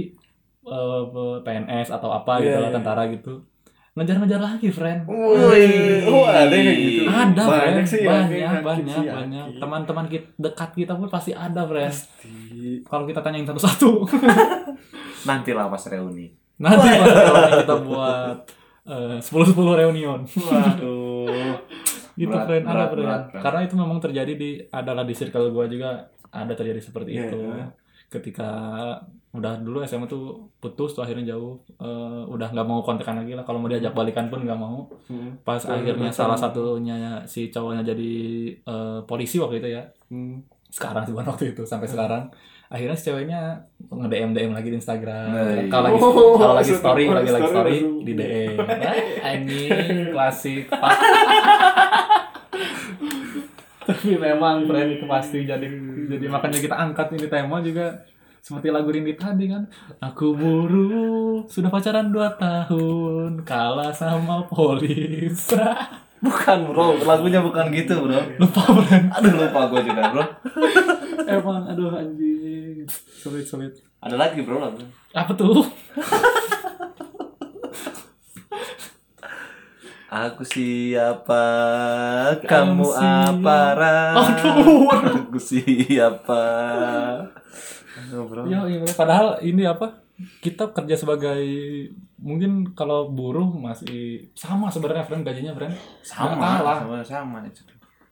[0.68, 1.04] eh,
[1.42, 2.76] PNS atau apa gitu Iya, lah iya.
[2.76, 3.34] tentara gitu
[3.94, 5.42] ngejar-ngejar lagi friend oh
[6.24, 7.02] ada yang kayak gitu.
[7.08, 11.08] ada banyak friend sih ya, banyak kayak banyak sih, banyak teman-teman kita dekat kita pun
[11.08, 12.86] pasti ada friend Pasti.
[12.86, 14.06] kalau kita tanyain satu-satu
[15.28, 16.30] Nanti lah pas reuni.
[16.58, 18.38] nanti pas reuni kita buat
[19.20, 21.58] sepuluh sepuluh reunion Waduh.
[22.14, 23.42] gitu Berat, friend ada berat, friend berat, berat.
[23.42, 25.90] karena itu memang terjadi di adalah di circle gua juga
[26.28, 27.66] ada terjadi seperti Iya, itu iya.
[28.08, 28.50] ketika
[29.38, 31.62] udah dulu SMA tuh putus tuh akhirnya jauh.
[31.78, 33.46] Eh, udah nggak mau kontekan lagi lah.
[33.46, 34.90] Kalau mau diajak balikan pun nggak mau.
[35.08, 35.38] Hmm.
[35.42, 36.20] pas Hmm, akhirnya betul.
[36.20, 38.12] salah satunya si cowoknya jadi
[38.58, 39.84] eh, polisi waktu itu ya.
[40.10, 40.42] Hmm.
[40.68, 42.28] sekarang sih waktu itu sampai sekarang.
[42.68, 43.56] Akhirnya si ceweknya
[43.88, 45.28] nge DM DM lagi di Instagram.
[45.32, 48.52] Nah, kalau lagi Oh, kalau lagi story lagi lagi story di DM
[49.32, 50.92] anjing klasik Pak.
[53.88, 55.64] tapi memang friend itu pasti jadi
[56.12, 58.04] jadi makanya kita angkat ini tema juga
[58.48, 59.68] seperti lagu Rindy tadi kan
[60.00, 61.04] aku buru
[61.46, 65.52] sudah pacaran 2 tahun kalah sama polis
[66.18, 68.18] Bukan bro, lagunya bukan gitu bro.
[68.42, 70.24] lupa friend Aduh lupa gue juga bro.
[71.30, 74.82] emang aduh anjing sulit sulit Ada lagi bro lagu.
[75.12, 75.62] apa tuh
[80.08, 81.44] Aku siapa,
[82.40, 83.58] Kamu kamu siapa?
[83.76, 83.94] apa?
[84.16, 84.88] Aduh.
[84.88, 86.44] Aku siapa.
[88.08, 88.42] Aduh, bro.
[88.46, 90.00] Ya, iya, padahal ini apa?
[90.40, 91.38] Kita kerja sebagai
[92.18, 95.76] mungkin kalau buruh masih sama sebenarnya friend gajinya friend.
[96.02, 96.78] Sama, kalah.
[96.82, 97.62] sama, sama itu.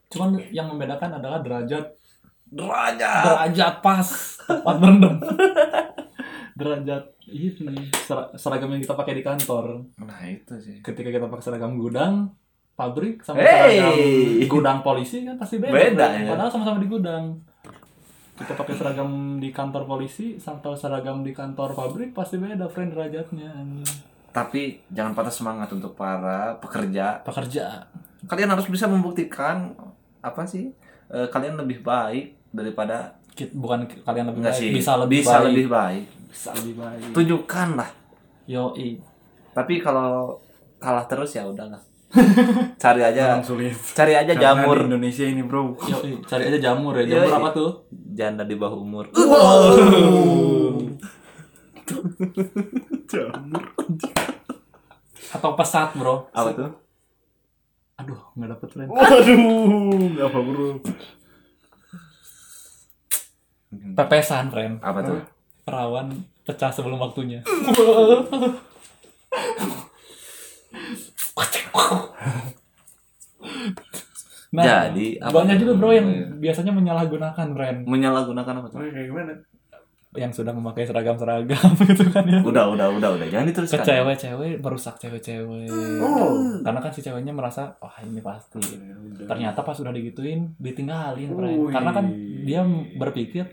[0.08, 1.98] Cuman yang membedakan adalah derajat
[2.46, 3.24] Derajat.
[3.26, 4.06] derajat pas
[4.40, 5.18] tepat berendam.
[6.60, 7.52] derajat ini
[7.98, 9.82] ser- seragam yang kita pakai di kantor.
[9.98, 10.78] Nah itu sih.
[10.80, 12.32] Ketika kita pakai seragam gudang
[12.76, 13.80] pabrik sama Hey!
[13.82, 15.74] seragam gudang polisi kan pasti beda.
[15.74, 16.30] Beda, ya.
[16.30, 17.40] Padahal sama-sama di gudang.
[18.36, 23.52] Kita pakai seragam di kantor polisi atau seragam di kantor pabrik pasti beda friend derajatnya.
[24.36, 27.24] Tapi jangan patah semangat untuk para pekerja.
[27.24, 27.88] Pekerja.
[28.28, 29.72] Kalian harus bisa membuktikan
[30.20, 30.76] apa sih?
[31.12, 33.20] eh, kalian lebih baik daripada
[33.52, 34.70] bukan kalian lebih baik, sih?
[34.72, 35.46] bisa lebih bisa baik.
[35.52, 36.06] lebih baik.
[36.32, 37.02] bisa lebih baik.
[37.12, 37.90] Tunjukkanlah.
[38.48, 38.90] Yoi.
[39.52, 40.40] Tapi kalau
[40.80, 41.82] kalah terus ya udahlah.
[42.84, 43.76] Cari aja sulit.
[43.92, 45.76] cari aja Karena jamur di Indonesia ini, bro.
[45.84, 47.04] Yoi, cari aja jamur ya.
[47.04, 47.36] Jamur Yoi.
[47.36, 47.72] apa tuh?
[48.16, 49.06] janda di bawah umur.
[55.36, 56.32] Atau pesat, Bro.
[56.32, 56.72] Apa tuh?
[57.96, 58.90] Aduh, nggak dapet friend.
[58.92, 60.68] Waduh, apa bro?
[63.96, 64.84] Pepesan, friend.
[64.84, 65.20] Apa tuh?
[65.64, 66.12] Perawan
[66.44, 67.40] pecah sebelum waktunya.
[74.56, 76.26] Nah, Jadi, apa banyak juga bro yang Oh, iya.
[76.32, 78.78] biasanya menyalahgunakan friend Menyalahgunakan apa tuh?
[78.80, 79.34] Oh, kayak gimana?
[80.16, 82.40] yang sudah memakai seragam-seragam gitu kan ya.
[82.40, 83.28] Udah, udah, udah, udah.
[83.28, 83.84] Jangan ke diteruskan.
[83.84, 85.68] cewek-cewek merusak cewek-cewek.
[86.00, 86.56] Oh.
[86.64, 88.64] Karena kan si ceweknya merasa, wah ini pasti.
[88.64, 89.28] Ya udah.
[89.28, 91.36] Ternyata pas udah digituin, ditinggalin.
[91.36, 91.68] Wih.
[91.68, 92.06] Karena kan
[92.48, 92.64] dia
[92.96, 93.44] berpikir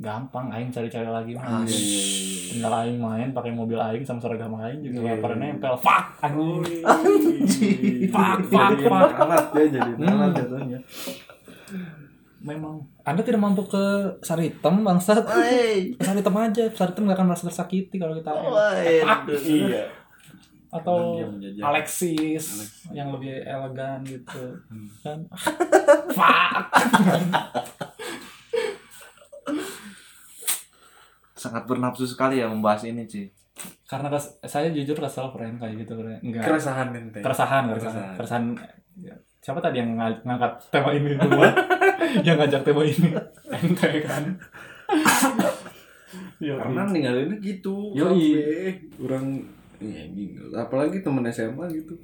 [0.00, 1.60] gampang aing cari cewek lagi mah.
[1.60, 2.02] Iya, iya, iya.
[2.50, 5.20] Tinggal aing main pakai mobil aing sama seragam aing juga Iya.
[5.20, 5.76] pada nempel.
[5.76, 8.08] Fuck Oh, anjing.
[8.08, 9.10] Fuck, fuck, fuck.
[9.14, 10.08] alat ya jadi Hmm.
[10.10, 10.78] alat jatuhnya.
[12.40, 13.84] Memang Anda tidak mampu ke
[14.20, 15.20] Saritem bangsat.
[15.28, 15.92] Wey.
[15.92, 16.64] Ke Saritem aja.
[16.70, 19.36] Saritem gak akan merasa tersakiti kalau kita Waduh.
[19.36, 19.84] Iya.
[20.70, 21.66] atau menjajah.
[21.66, 22.44] Alexis,
[22.88, 24.54] yang lebih elegan gitu
[25.02, 25.18] kan
[26.16, 26.64] fuck
[31.40, 33.32] Sangat bernafsu sekali ya membahas ini, Ci.
[33.84, 37.18] karena kes- saya jujur kesel friend kayak gitu friend enggak Keresahan ente.
[37.18, 38.16] keresahan keresahan Keresahan.
[38.16, 38.44] keresahan
[38.98, 41.52] ya, siapa tadi yang ng- ngangkat tema ini duluan
[42.26, 43.08] yang ngajak tema ini
[43.50, 44.24] ente kan
[46.40, 47.92] Yo, Karena ninggalinnya gitu.
[47.92, 48.32] Yoi.
[48.32, 49.24] Sampai Orang
[49.78, 50.40] ya gitu.
[50.50, 51.94] Apalagi temen SMA gitu.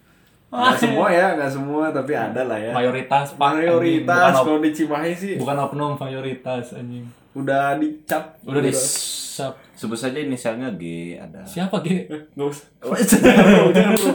[0.46, 2.70] Gak semua ya, gak semua, tapi ada lah ya.
[2.70, 3.40] mayoritas pak.
[3.56, 8.40] Mayoritas kalau di Cimahi sih bukan oknum mayoritas anjing udah dicap.
[8.48, 11.44] udah di siap Sebut saja inisialnya G ada.
[11.44, 12.64] siapa G Gak usah.
[13.76, 14.10] Jangan, bro.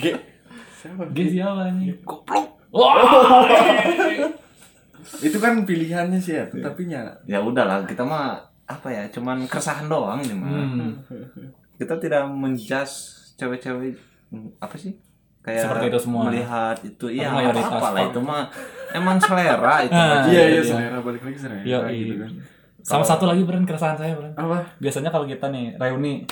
[0.00, 0.04] G.
[0.72, 1.02] Siapa?
[1.12, 2.46] G siapa anjing Goblok.
[5.20, 9.04] Itu kan pilihannya sih ya, tapi nya Ya udahlah, kita mah apa ya?
[9.12, 10.48] Cuman keresahan doang ini mah.
[10.48, 10.92] hmm.
[11.76, 14.00] Kita tidak menjas cewek-cewek
[14.32, 14.96] hmm, apa sih?
[15.46, 16.22] kayak Seperti itu semua.
[16.26, 18.50] melihat itu iya apa lah itu mah
[18.94, 20.22] emang selera itu Ah.
[20.28, 20.62] Iya iya iya.
[20.62, 22.30] selera balik lagi selera Yo, gitu kan.
[22.86, 24.30] Sama satu lagi Bren keresahan saya Bren.
[24.38, 24.62] Apa?
[24.78, 26.22] Biasanya kalau kita nih reuni,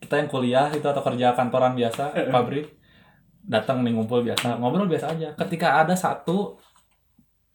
[0.00, 2.72] kita yang kuliah itu atau kerja kantoran biasa, pabrik,
[3.44, 5.28] datang nih ngumpul biasa, ngobrol biasa aja.
[5.36, 6.56] Ketika ada satu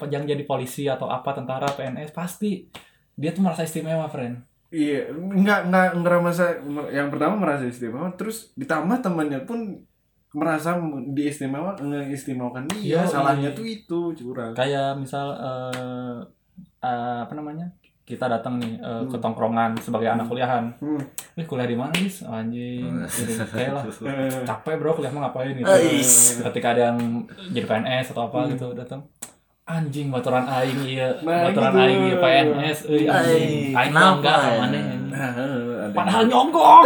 [0.06, 2.70] yang jadi polisi atau apa tentara PNS pasti
[3.16, 4.44] dia tuh merasa istimewa, friend.
[4.70, 6.46] Iya, nggak nggak ngerasa
[6.92, 9.82] yang pertama merasa istimewa, terus ditambah temannya pun
[10.36, 10.76] merasa
[11.16, 13.00] diistimewa ngeistimewakan dia.
[13.00, 13.58] Yo, Salahnya iya.
[13.58, 14.52] tuh itu curang.
[14.52, 16.20] Kayak misal eh
[16.84, 17.72] eh, apa namanya?
[18.06, 20.76] Kita datang nih eh, ke tongkrongan sebagai anak kuliahan.
[20.78, 21.00] Hmm.
[21.40, 22.22] Wih, kuliah di mana, Dis?
[22.22, 22.84] Anjing.
[23.08, 23.42] Gitu.
[23.50, 23.84] Kayak lah.
[24.52, 26.44] Capek bro kuliah mah ngapain gitu Ais.
[26.52, 27.00] ketika ada yang
[27.56, 29.02] jadi PNS atau apa gitu datang
[29.66, 31.82] anjing baturan aing iya Nah, baturan gitu.
[31.82, 34.62] aing iya PNS euy anjing aing enggak ya?
[35.26, 35.46] ada,
[35.90, 36.86] padahal nyogok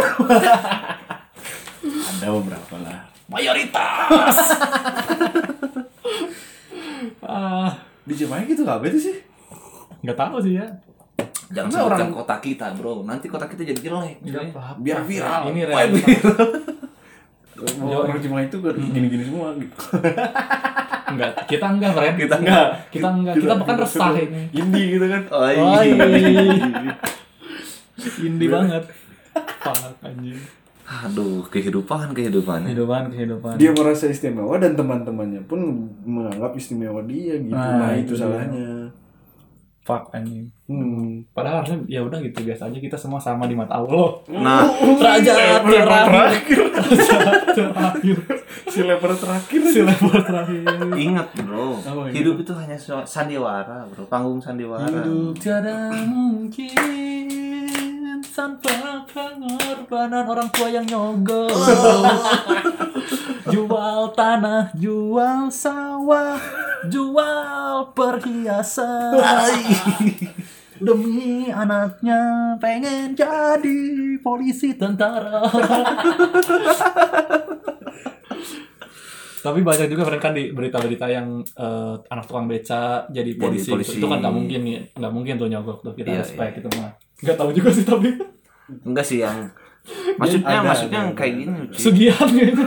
[2.16, 3.09] ada beberapa lah.
[3.30, 4.36] Mayoritas.
[7.22, 7.70] Ah.
[8.02, 9.16] Di Cimahi gitu nggak beda sih?
[10.00, 10.66] nggak tahu sih ya.
[11.50, 13.04] Jangan Karena sebutkan orang- kota kita bro.
[13.04, 14.16] Nanti kota kita jadi jelek.
[14.80, 15.40] Biar viral.
[15.48, 15.60] ini
[17.76, 19.76] Mau orang Cimahi itu kan gini-gini semua gitu.
[21.10, 22.66] enggak kita enggak friend Kita enggak.
[22.88, 24.42] kita enggak kita bahkan resah ini.
[24.50, 25.22] Indie gitu kan.
[25.34, 26.04] Oh, iya.
[28.18, 28.84] indie banget.
[29.60, 30.40] Fuck, anjing
[30.90, 35.62] aduh kehidupan kehidupan kehidupan kehidupan Dia merasa istimewa dan teman-temannya pun
[36.02, 37.50] menganggap istimewa dia gitu.
[37.50, 38.90] Nah, Nah, itu itu salahnya.
[39.80, 41.26] fuck anjing Hmm.
[41.30, 44.22] Padahal harusnya ya udah gitu biasa aja kita semua sama di mata Allah.
[44.28, 44.62] nah
[45.02, 45.82] Raja terakhir.
[45.82, 46.60] terakhir.
[46.76, 47.18] Raja
[47.50, 48.18] terakhir.
[48.66, 49.60] Si leper terakhir.
[49.64, 50.62] Si level terakhir.
[50.92, 52.14] ingat bro Apa ini?
[52.16, 52.74] hidup itu hanya
[53.04, 57.49] sandiwara bro panggung sandiwara Hidup tiada mungkin
[58.22, 61.50] tanpa pengorbanan orang tua yang nyogok.
[63.48, 66.38] jual tanah, jual sawah,
[66.86, 69.16] jual perhiasan.
[70.80, 72.20] Demi anaknya
[72.56, 73.80] pengen jadi
[74.20, 75.44] polisi tentara.
[79.40, 83.68] Tapi banyak juga friend kan di berita-berita yang eh, anak tukang beca jadi Jadi polisi.
[83.72, 83.96] polisi.
[83.96, 84.60] Itu kan nggak mungkin
[84.92, 86.92] nggak mungkin tuh nyogok tuh kita Iya, respect itu mah.
[87.20, 88.08] Nggak tahu juga sih tapi
[88.82, 89.38] enggak sih yang
[90.14, 91.40] maksudnya Ada, maksudnya ada, yang kayak ada.
[91.40, 91.78] gini cuy.
[91.78, 92.64] sugihan gitu.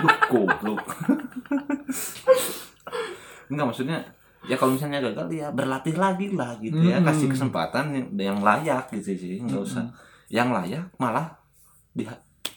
[0.00, 0.80] Duh, goblok.
[3.46, 3.98] Enggak maksudnya
[4.40, 7.06] ya kalau misalnya gagal ya berlatih lagi lah gitu ya Mm-mm.
[7.06, 9.84] kasih kesempatan yang, yang layak gitu sih nggak usah
[10.28, 11.28] yang layak malah
[11.92, 12.08] di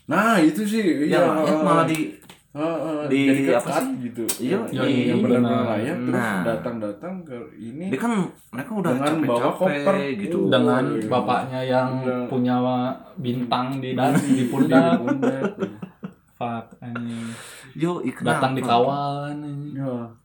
[0.03, 1.07] Nah, itu sih.
[1.07, 2.11] yang Iya, layak malah di
[2.53, 3.87] uh, uh, di jadi apa sih?
[4.03, 4.23] gitu.
[4.39, 5.71] Iya, yang, iya, yang benar-benar benar.
[5.73, 6.39] layak terus Nah.
[6.43, 8.13] datang-datang ke ini dia kan
[8.49, 9.69] mereka udah Dengan bawa koper.
[9.73, 10.49] capek-capek gitu Uh.
[10.49, 11.07] Dengan iya.
[11.09, 12.21] bapaknya yang Udah.
[12.29, 12.55] punya
[13.15, 14.97] bintang di dan di pundak.
[16.33, 17.25] Fuck anjing.
[17.73, 18.25] yo kenapa?
[18.37, 19.77] Datang dikawal anjing.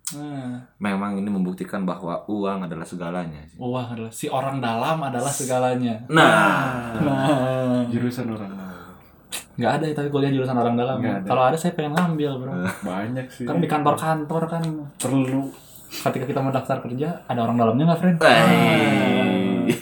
[0.09, 3.61] Nah, memang ini membuktikan bahwa uang adalah segalanya sih.
[3.61, 6.01] wah adalah si orang dalam adalah segalanya.
[6.09, 8.68] nah Nah, Jurusan orang lain.
[9.55, 10.97] Nggak ada ya tapi kuliah jurusan orang dalam.
[10.99, 11.25] Ada.
[11.25, 12.53] Kalau ada saya pengen ngambil, Bro.
[12.81, 13.43] Banyak sih.
[13.43, 14.63] Kan di kantor-kantor kan
[14.95, 15.51] perlu
[15.89, 18.19] ketika kita mau daftar kerja ada orang dalamnya nggak, friend?
[18.21, 19.75] Eh,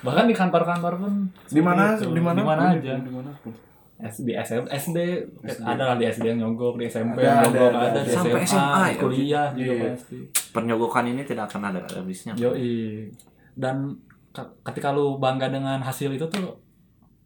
[0.00, 1.12] Bahkan di kantor-kantor pun
[1.46, 2.94] di mana di mana di mana pun, aja.
[2.96, 3.52] di mana pun.
[4.00, 4.98] S- di SM, SD,
[5.60, 7.84] ada lah di SD yang nyogok, di SMP Ada, yang ada, nyogok, ada.
[7.86, 9.88] ada, di Sampai SMA, SMA ya, kuliah juga Iya.
[9.92, 10.18] pasti.
[10.50, 13.12] pernyogokan ini tidak akan ada habisnya Yoi.
[13.52, 16.56] Dan ke- ketika lu bangga dengan hasil itu tuh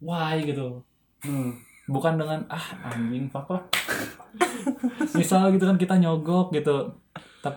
[0.00, 0.82] why gitu.
[1.24, 1.50] Hmm.
[1.86, 3.56] Bukan dengan ah anjing apa.
[5.12, 6.92] Misal gitu kan kita nyogok gitu.
[7.40, 7.56] Tep,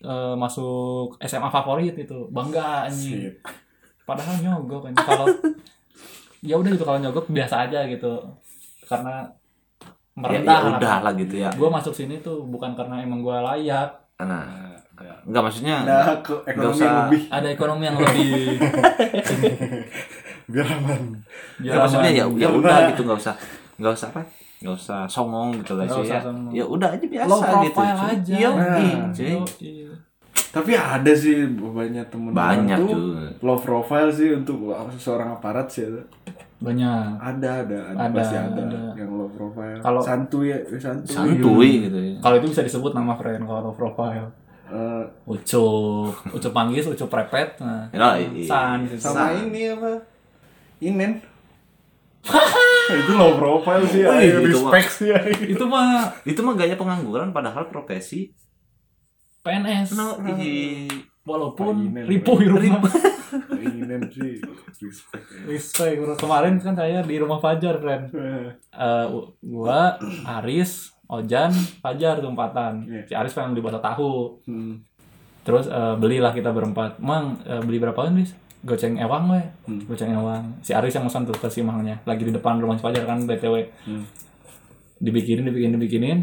[0.00, 3.26] eh, masuk SMA favorit itu bangga anjing.
[3.26, 3.34] Sip.
[4.02, 5.02] Padahal nyogok anjing.
[5.02, 5.26] Kalau
[6.40, 8.22] ya udah gitu kalau nyogok biasa aja gitu.
[8.84, 9.26] Karena
[10.16, 13.36] ya, merendah ya udah lah gitu ya gue masuk sini tuh bukan karena emang gue
[13.36, 14.48] layak nah
[15.28, 18.32] enggak maksudnya Nah, ke nggak ekonomi usah- yang lebih ada ekonomi yang lebih
[20.46, 21.02] biar aman.
[21.58, 23.34] Ya, maksudnya ya ya udah gitu nggak usah
[23.76, 24.22] nggak usah apa
[24.56, 26.16] nggak usah songong gitu lah ya
[26.50, 28.78] ya udah aja biasa low gitu aja Iya, Nah.
[29.12, 29.36] iya.
[29.36, 29.84] Yoi.
[30.48, 33.00] Tapi ada sih banyak temen banyak tuh
[33.40, 36.00] low profile sih untuk seorang aparat sih ada.
[36.56, 38.80] banyak Ada, ada, ada, Ada, pasti ada, ada.
[38.96, 39.76] yang low profile.
[39.76, 41.12] Kalau- santuy ya, eh, santuy.
[41.12, 44.30] santuy gitu ya kalau itu bisa disebut nama friend kalau low profile
[44.66, 48.42] Eh, ucup ucup manggis ucup prepet nah Ya, iya.
[48.42, 49.46] san sama San.
[49.46, 49.94] ini apa?
[50.78, 51.22] Inen.
[52.98, 55.10] itu low profile sih, Oh, ayo itu respect sih.
[55.10, 55.30] ayo.
[55.46, 58.34] itu mah itu mah gaya pengangguran padahal profesi
[59.40, 60.90] PNS no, i-
[61.22, 62.82] walaupun ripuh di rumah
[63.56, 64.38] Inen sih,
[64.80, 65.26] respect.
[65.44, 69.06] respect kemarin kan saya di rumah Fajar friend Eh, Eh,
[69.40, 69.98] gua
[70.38, 72.82] Aris Ojan, Fajar tuh empatan.
[72.84, 73.02] Iya.
[73.04, 74.42] Si Aris pengen beli tahu.
[74.42, 74.82] Hmm.
[75.42, 76.98] Terus eh, belilah kita berempat.
[76.98, 78.34] Mang, eh, beli berapa kan, Riz?
[78.64, 79.42] Goceng ewang we.
[79.68, 79.80] Hmm.
[79.84, 80.44] Goceng ewang.
[80.64, 82.00] Si Aris yang pesan tuh ke si Mangnya.
[82.08, 83.54] Lagi di depan rumah si Fajar kan BTW.
[83.84, 84.04] Hmm.
[84.96, 86.18] Dibikinin, dibikinin, dibikinin.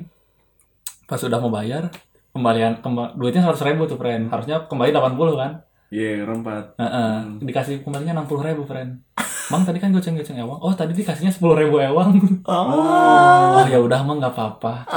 [1.05, 1.93] Pas udah mau bayar,
[2.33, 4.31] kembalian kemba, duitnya 100 ribu tuh, friend.
[4.33, 5.51] Harusnya kembali 80 kan?
[5.93, 6.73] Iya, rempat.
[6.81, 7.43] Heeh.
[7.45, 9.03] Dikasih kembalinya 60 ribu, friend.
[9.51, 10.57] Mang tadi kan goceng-goceng ewang.
[10.63, 12.17] Oh, tadi dikasihnya 10 ribu ewang.
[12.47, 14.87] Oh, ya udah mah nggak apa-apa.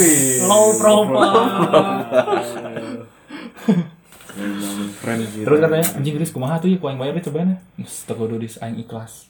[0.00, 0.42] Wih.
[0.48, 1.46] Low profile.
[5.04, 5.44] Friend kita.
[5.44, 7.58] Terus katanya anjing Riz kumaha tuh ya ku aing bayar deh cobain ya.
[7.84, 9.28] Teu kudu dis aing ikhlas.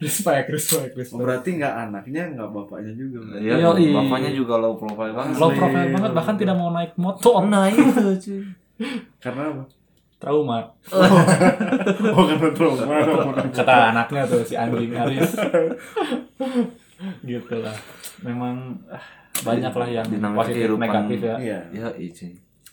[0.00, 1.20] Respect, respect, Oh, respect.
[1.20, 3.36] berarti nggak anaknya, nggak bapaknya juga.
[3.36, 3.92] Ya, Yoi.
[3.92, 5.36] bapaknya juga low profile banget.
[5.36, 7.44] Low profile banget bahkan tidak mau naik motor.
[7.44, 7.84] Nah itu
[8.16, 8.40] cuy.
[9.20, 9.62] Karena apa?
[10.16, 10.58] Trauma.
[12.10, 12.84] Oh, karena trauma.
[13.52, 15.36] Kata anaknya tuh si anjing Aris.
[17.28, 17.76] gitu lah.
[18.24, 19.04] Memang ah,
[19.42, 20.82] banyak lah yang Dinamika positif kehidupan.
[20.82, 21.36] negatif ya.
[21.36, 21.58] Iya.
[21.70, 21.88] Ya.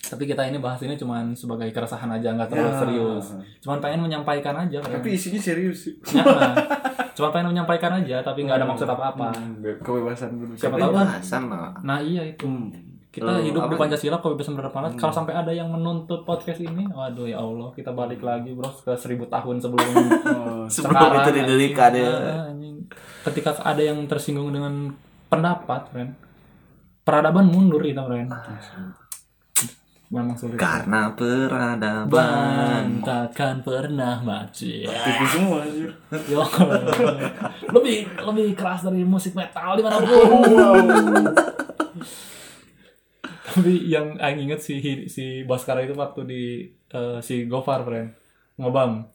[0.07, 2.79] Tapi kita ini bahas ini cuman sebagai keresahan aja nggak terlalu Ya.
[2.79, 3.25] serius.
[3.59, 4.79] Cuman pengen menyampaikan aja.
[4.79, 4.91] kan.
[4.93, 5.95] Tapi isinya serius sih.
[6.13, 6.23] Ya,
[7.13, 9.33] cuma pengen menyampaikan aja tapi nggak ada maksud apa-apa.
[9.33, 10.53] Hmm, kebebasan dulu.
[10.53, 11.07] Siapa tahu kan?
[11.49, 11.71] Lah.
[11.81, 12.45] Nah iya itu.
[12.45, 12.71] Hmm.
[13.07, 13.81] Kita Oh, hidup di apa?
[13.81, 14.93] Pancasila kebebasan berpendapat.
[14.95, 18.93] Kalau sampai ada yang menuntut podcast ini, waduh ya Allah, kita balik lagi bro ke
[18.93, 19.89] seribu tahun sebelum
[20.37, 22.13] Oh, Sebelum itu didirikan ya.
[22.13, 22.77] Ah, anjing.
[23.25, 24.93] Ketika ada yang tersinggung dengan
[25.27, 26.13] pendapat, friend,
[27.07, 28.27] peradaban mundur kita, friend.
[30.07, 30.59] Memang sulit.
[30.59, 32.07] Karena peradaban.
[32.11, 34.83] Ban takkan pernah mati.
[34.83, 35.91] Tipu semua anjir.
[36.31, 36.43] Yo,
[37.75, 39.99] lebih lebih keras dari musik metal di mana
[43.47, 44.79] Tapi yang Aing inget si
[45.11, 46.43] si Baskara itu waktu di
[46.91, 48.15] eh, si Gofar, friend,
[48.55, 49.07] ngebam.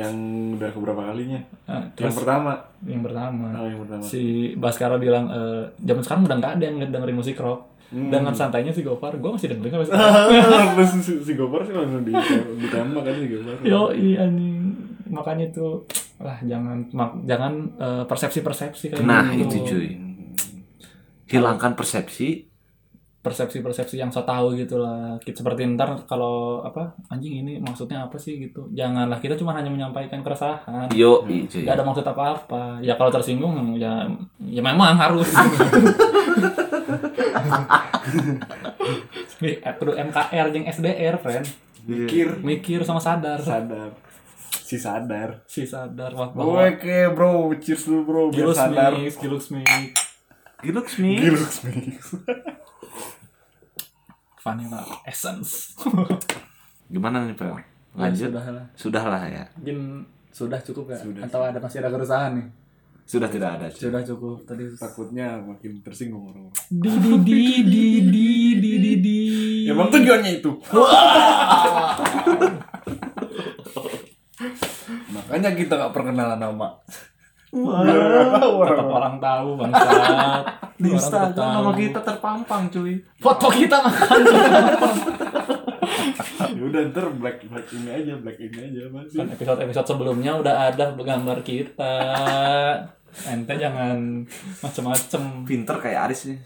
[0.00, 0.14] Yang
[0.54, 1.40] udah keberapa kalinya?
[1.62, 2.52] Nah, Yang terus pertama.
[2.82, 3.46] yang pertama.
[3.52, 4.02] Oh, yang pertama.
[4.02, 4.22] Si
[4.54, 7.68] Baskara bilang eh zaman sekarang udah nggak ada yang dengerin musik rock.
[7.90, 8.06] Hmm.
[8.06, 10.86] Dengan santainya si Gofar, gue masih dengerin sampai sekarang.
[11.02, 12.14] Si, si Gopar sih langsung di
[12.56, 13.54] ditembak kan si Gopar.
[13.66, 14.58] Yo, anjing.
[15.06, 15.82] Makanya tuh
[16.16, 19.42] lah jangan mak- jangan eh, persepsi-persepsi kayak Nah gitu.
[19.42, 19.88] itu cuy.
[21.26, 22.49] Hilangkan persepsi.
[23.20, 25.20] Persepsi-persepsi yang so tahu gitu lah.
[25.20, 28.72] Kita seperti ntar kalau apa anjing ini maksudnya apa sih gitu.
[28.72, 30.88] Janganlah kita cuma hanya menyampaikan keresahan.
[30.96, 31.44] Yo cuy.
[31.64, 32.80] Gak ada maksud apa-apa.
[32.80, 34.08] Ya kalau tersinggung ya
[34.40, 35.28] ya memang harus.
[39.40, 41.48] Eh, kudu MKR jeung SDR, friend.
[41.88, 42.44] Mikir.
[42.44, 43.40] Mikir sama sadar.
[43.40, 43.96] Sadar.
[44.52, 45.40] Si sadar.
[45.48, 48.92] Si sadar bahwa Oke bro, cheers dulu bro, biar Gilux sadar.
[49.00, 49.70] mix, Gilux mix.
[50.60, 51.18] Gilux nih.
[51.24, 51.96] Gilux mix.
[54.40, 55.76] Vanilla essence.
[56.92, 57.52] Gimana nih Pel?
[57.92, 58.32] Lanjut.
[58.32, 58.66] Sudah lah.
[58.72, 59.44] Sudah lah ya.
[59.60, 60.98] Mungkin sudah cukup ya?
[60.98, 61.22] Sudah.
[61.28, 62.46] Atau ada masih ada keresahan nih?
[63.04, 63.66] Sudah tidak ada.
[63.68, 64.64] Sudah cukup tadi.
[64.80, 66.48] Takutnya makin tersinggung orang.
[66.72, 69.18] Di di di di di di di di.
[69.68, 70.50] Emang tujuannya itu.
[75.12, 76.72] Makanya kita gak perkenalan nama.
[77.52, 80.69] Tetap orang tahu bangsat.
[80.80, 82.96] Di Instagram nama kita terpampang cuy.
[83.20, 84.20] Foto kita makan.
[86.50, 89.22] Ya udah ntar black black ini aja, black ini aja masih.
[89.22, 91.94] kan episode episode sebelumnya udah ada gambar kita.
[93.28, 94.24] Ente jangan
[94.64, 95.22] macem-macem.
[95.46, 96.40] Pinter kayak Aris nih.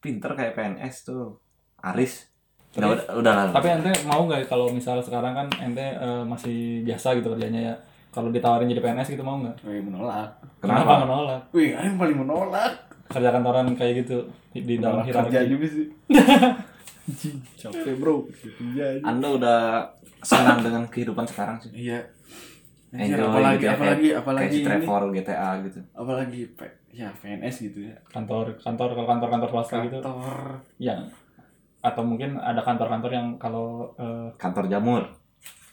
[0.00, 1.38] Pinter kayak PNS tuh.
[1.82, 2.30] Aris.
[2.76, 3.44] Udah, udah, udah lah.
[3.52, 7.74] Tapi ente mau nggak kalau misal sekarang kan ente eh, masih biasa gitu kerjanya ya.
[8.16, 9.60] Kalau ditawarin jadi PNS gitu mau nggak?
[9.60, 10.40] Wih menolak.
[10.56, 11.42] Kenapa menolak?
[11.52, 12.72] Wih, yang paling menolak.
[13.06, 15.52] Kerja kantoran kayak gitu di, di dalam Menolak kerja hierarki.
[15.52, 15.86] juga sih.
[17.60, 19.02] Capek bro, kerja aja.
[19.04, 19.58] Anda udah
[20.18, 21.70] senang dengan kehidupan sekarang sih.
[21.70, 22.00] Iya.
[22.90, 25.12] Enjoy apalagi gitu ya, apalagi kayak- apalagi kayak ini.
[25.12, 25.80] GTA gitu.
[25.92, 26.40] Apalagi
[26.90, 27.94] ya PNS gitu ya.
[28.08, 29.98] Kantor kantor kalau kantor kantor swasta gitu.
[30.00, 30.38] Kantor.
[30.80, 30.96] Ya.
[31.78, 35.04] Atau mungkin ada kantor-kantor yang kalau eh, Kantor jamur.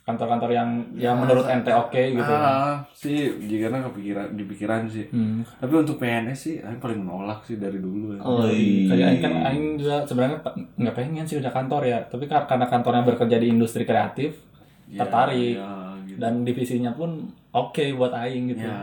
[0.03, 2.27] Kantor-kantor yang yang menurut ente oke gitu.
[2.27, 5.07] Ah, sih jika kepikiran di pikiran sih.
[5.09, 5.47] Hmm.
[5.57, 8.19] Tapi untuk PNS sih, Aing paling menolak sih dari dulu ya.
[8.19, 8.59] Oh, Kayak
[8.93, 9.05] iya.
[9.07, 10.43] Aing kan Aing juga sebenarnya
[10.75, 14.35] nggak pengen sih kerja kantor ya, tapi kar- karena kantornya bekerja di industri kreatif
[14.83, 15.55] Ya, tertarik.
[15.55, 15.71] ya,
[16.05, 16.19] gitu.
[16.19, 18.62] dan divisinya pun oke buat Aing gitu.
[18.62, 18.75] ya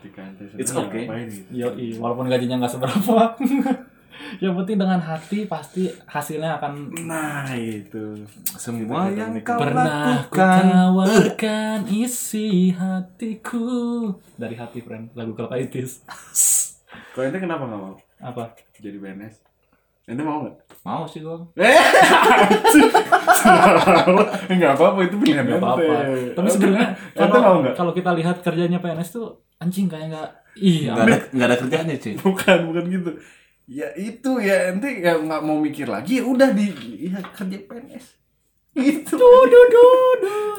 [0.00, 1.04] ketika ente It's okay.
[1.04, 1.48] ngapain gitu.
[1.54, 3.16] Yoi, walaupun gajinya nggak seberapa.
[4.36, 6.72] yang penting dengan hati pasti hasilnya akan
[7.04, 8.24] Nah, itu.
[8.54, 10.62] Semua yang kau pernah ku lakukan.
[10.64, 16.02] tawarkan isi hatiku dari hati friend lagu Club Aitis
[17.10, 18.42] Kalau ente kenapa nggak mau apa
[18.76, 19.42] jadi PNS?
[20.04, 20.56] Ente mau nggak?
[20.82, 21.40] Mau sih gua.
[24.48, 25.64] Enggak apa-apa itu pilihan nggak ente.
[25.64, 25.94] apa-apa
[26.34, 27.74] tapi sebenarnya kalau nggak?
[27.74, 31.96] kalau kita lihat kerjanya PNS tuh anjing kayak nggak ih nggak ada nggak ada kerjaannya
[31.98, 33.10] cuy bukan bukan gitu
[33.68, 34.72] ya itu ya.
[34.72, 36.68] Ente ya nggak mau mikir lagi ya udah di
[37.08, 38.06] ya kerja PNS
[38.74, 39.14] gitu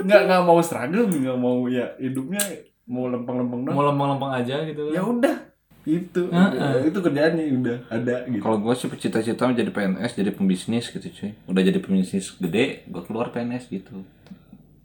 [0.06, 2.40] nggak nggak mau struggle nggak mau ya hidupnya
[2.88, 4.94] mau lempeng-lempeng mau doang lempeng-lempeng aja gitu.
[4.94, 5.36] Ya udah
[5.86, 6.22] itu.
[6.34, 6.90] Heeh.
[6.90, 8.42] itu kerjaannya udah ada gitu.
[8.42, 11.32] Kalau gue sih cita-cita jadi PNS jadi pembisnis gitu cuy.
[11.46, 14.02] Udah jadi pembisnis gede gue keluar PNS gitu.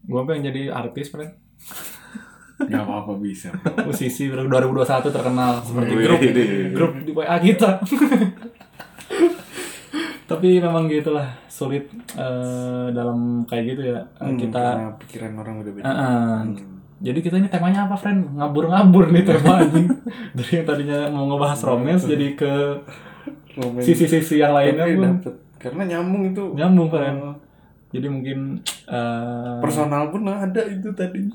[0.04, 1.36] Gue pengen jadi artis friend
[2.61, 3.48] nggak apa-apa bisa
[3.82, 4.44] musisi bro.
[4.52, 6.46] 2021 terkenal seperti Wih, grup deh.
[6.76, 7.70] grup di WA kita.
[10.30, 15.82] Tapi memang gitulah sulit eh, dalam kayak gitu ya Hmm, kita pikiran orang udah beda.
[15.82, 16.36] Eh, eh.
[17.02, 18.38] jadi kita ini temanya apa friend?
[18.38, 19.90] Ngabur-ngabur nih tema anjing
[20.36, 22.52] dari yang tadinya mau ngebahas romance jadi ke
[23.82, 25.34] sisi-sisi yang lainnya pun dapet.
[25.58, 26.44] karena nyambung itu.
[26.54, 27.18] Nyambung friend.
[27.20, 27.29] Oh,
[27.91, 31.26] jadi mungkin eh, personal pun ada itu tadi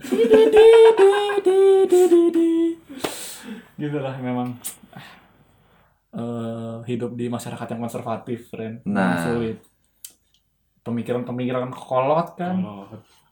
[3.76, 4.56] gitu lah memang
[6.16, 6.56] eh
[6.88, 8.86] hidup di masyarakat yang konservatif, friend.
[8.88, 9.20] Nah.
[9.20, 9.60] sulit.
[10.86, 12.62] Pemikiran-pemikiran kolot kan.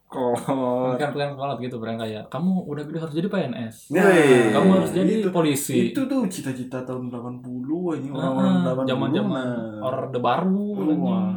[0.10, 3.76] kalau Pemikiran-pemikiran kolot gitu, friend kayak kamu udah gede harus jadi PNS.
[3.94, 4.10] Nah,
[4.54, 5.90] kamu harus jadi itu, polisi.
[5.94, 8.54] itu tuh cita-cita tahun 80 ini orang-orang
[8.86, 9.48] 80 zaman-zaman
[9.82, 10.68] orde baru,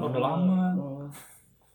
[0.02, 0.65] orde lama.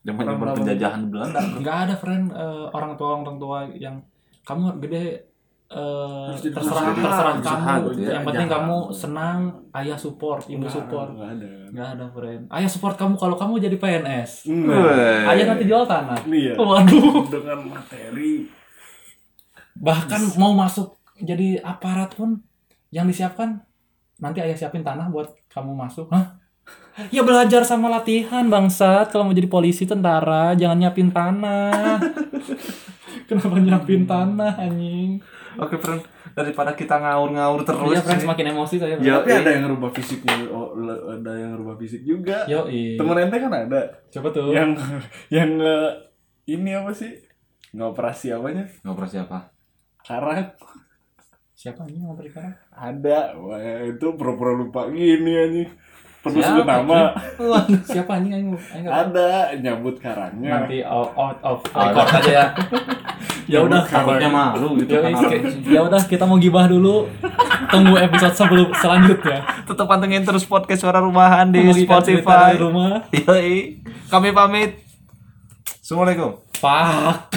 [0.01, 4.01] Zaman zaman penjajahan Belanda Nggak ada friend eh, orang tua orang tua yang
[4.41, 5.29] kamu gede
[5.69, 7.81] eh, Harus jadi terserah terserah kamu.
[7.87, 8.09] gitu ya.
[8.11, 8.57] Yang penting Jangan.
[8.59, 9.39] kamu senang,
[9.71, 11.07] ayah support, ibu Nggak, support.
[11.11, 12.41] nggak ada Nggak ada friend.
[12.49, 14.31] Ayah support kamu kalau kamu jadi PNS.
[14.49, 16.19] Nah, Ayah nanti jual tanah.
[16.27, 17.23] iya Waduh.
[17.29, 18.49] dengan materi
[19.73, 22.41] Bahkan mau masuk jadi aparat pun
[22.89, 23.61] yang disiapkan
[24.17, 26.09] nanti ayah siapin tanah buat kamu masuk.
[26.09, 26.40] Hah?
[27.09, 31.97] Ya belajar sama latihan bangsat kalau mau jadi polisi tentara jangan nyiapin tanah.
[33.27, 35.19] Kenapa nyiapin tanah anjing?
[35.53, 35.99] oke friend
[36.31, 38.23] daripada kita ngaur-ngaur terus Iya friend cuy.
[38.23, 38.95] semakin emosi saya.
[38.95, 39.19] Ya.
[39.19, 40.71] tapi ada yang ngerubah fisiknya oh,
[41.11, 44.47] ada yang ngerubah fisik juga Yo, temen ente kan ada Coba tuh.
[44.49, 44.71] yang
[45.33, 45.91] yang eh,
[46.47, 47.11] ini apa sih
[47.71, 49.51] nggak operasi apanya ngobrol siapa
[50.01, 50.55] karang
[51.51, 52.55] Siapa anjing yang beri karang?
[52.71, 55.69] ada wah itu pura-pura lupa gini anjing
[56.21, 56.99] perlu Siapa, sebut nama
[57.83, 58.53] Siapa anjing anjing?
[58.83, 62.45] Ada nyambut karangnya Nanti out, out of Oh, record aja ya.
[63.47, 65.11] ya udah takutnya malu gitu Ya, kan
[65.65, 67.09] ya udah kita mau gibah dulu.
[67.67, 69.41] Tunggu episode sebelum selanjutnya.
[69.63, 73.01] tetap pantengin terus podcast suara rumahan di Membagikan Spotify rumah.
[73.11, 73.81] Yoi.
[74.07, 74.77] kami pamit
[75.81, 77.33] Assalamualaikum Pak.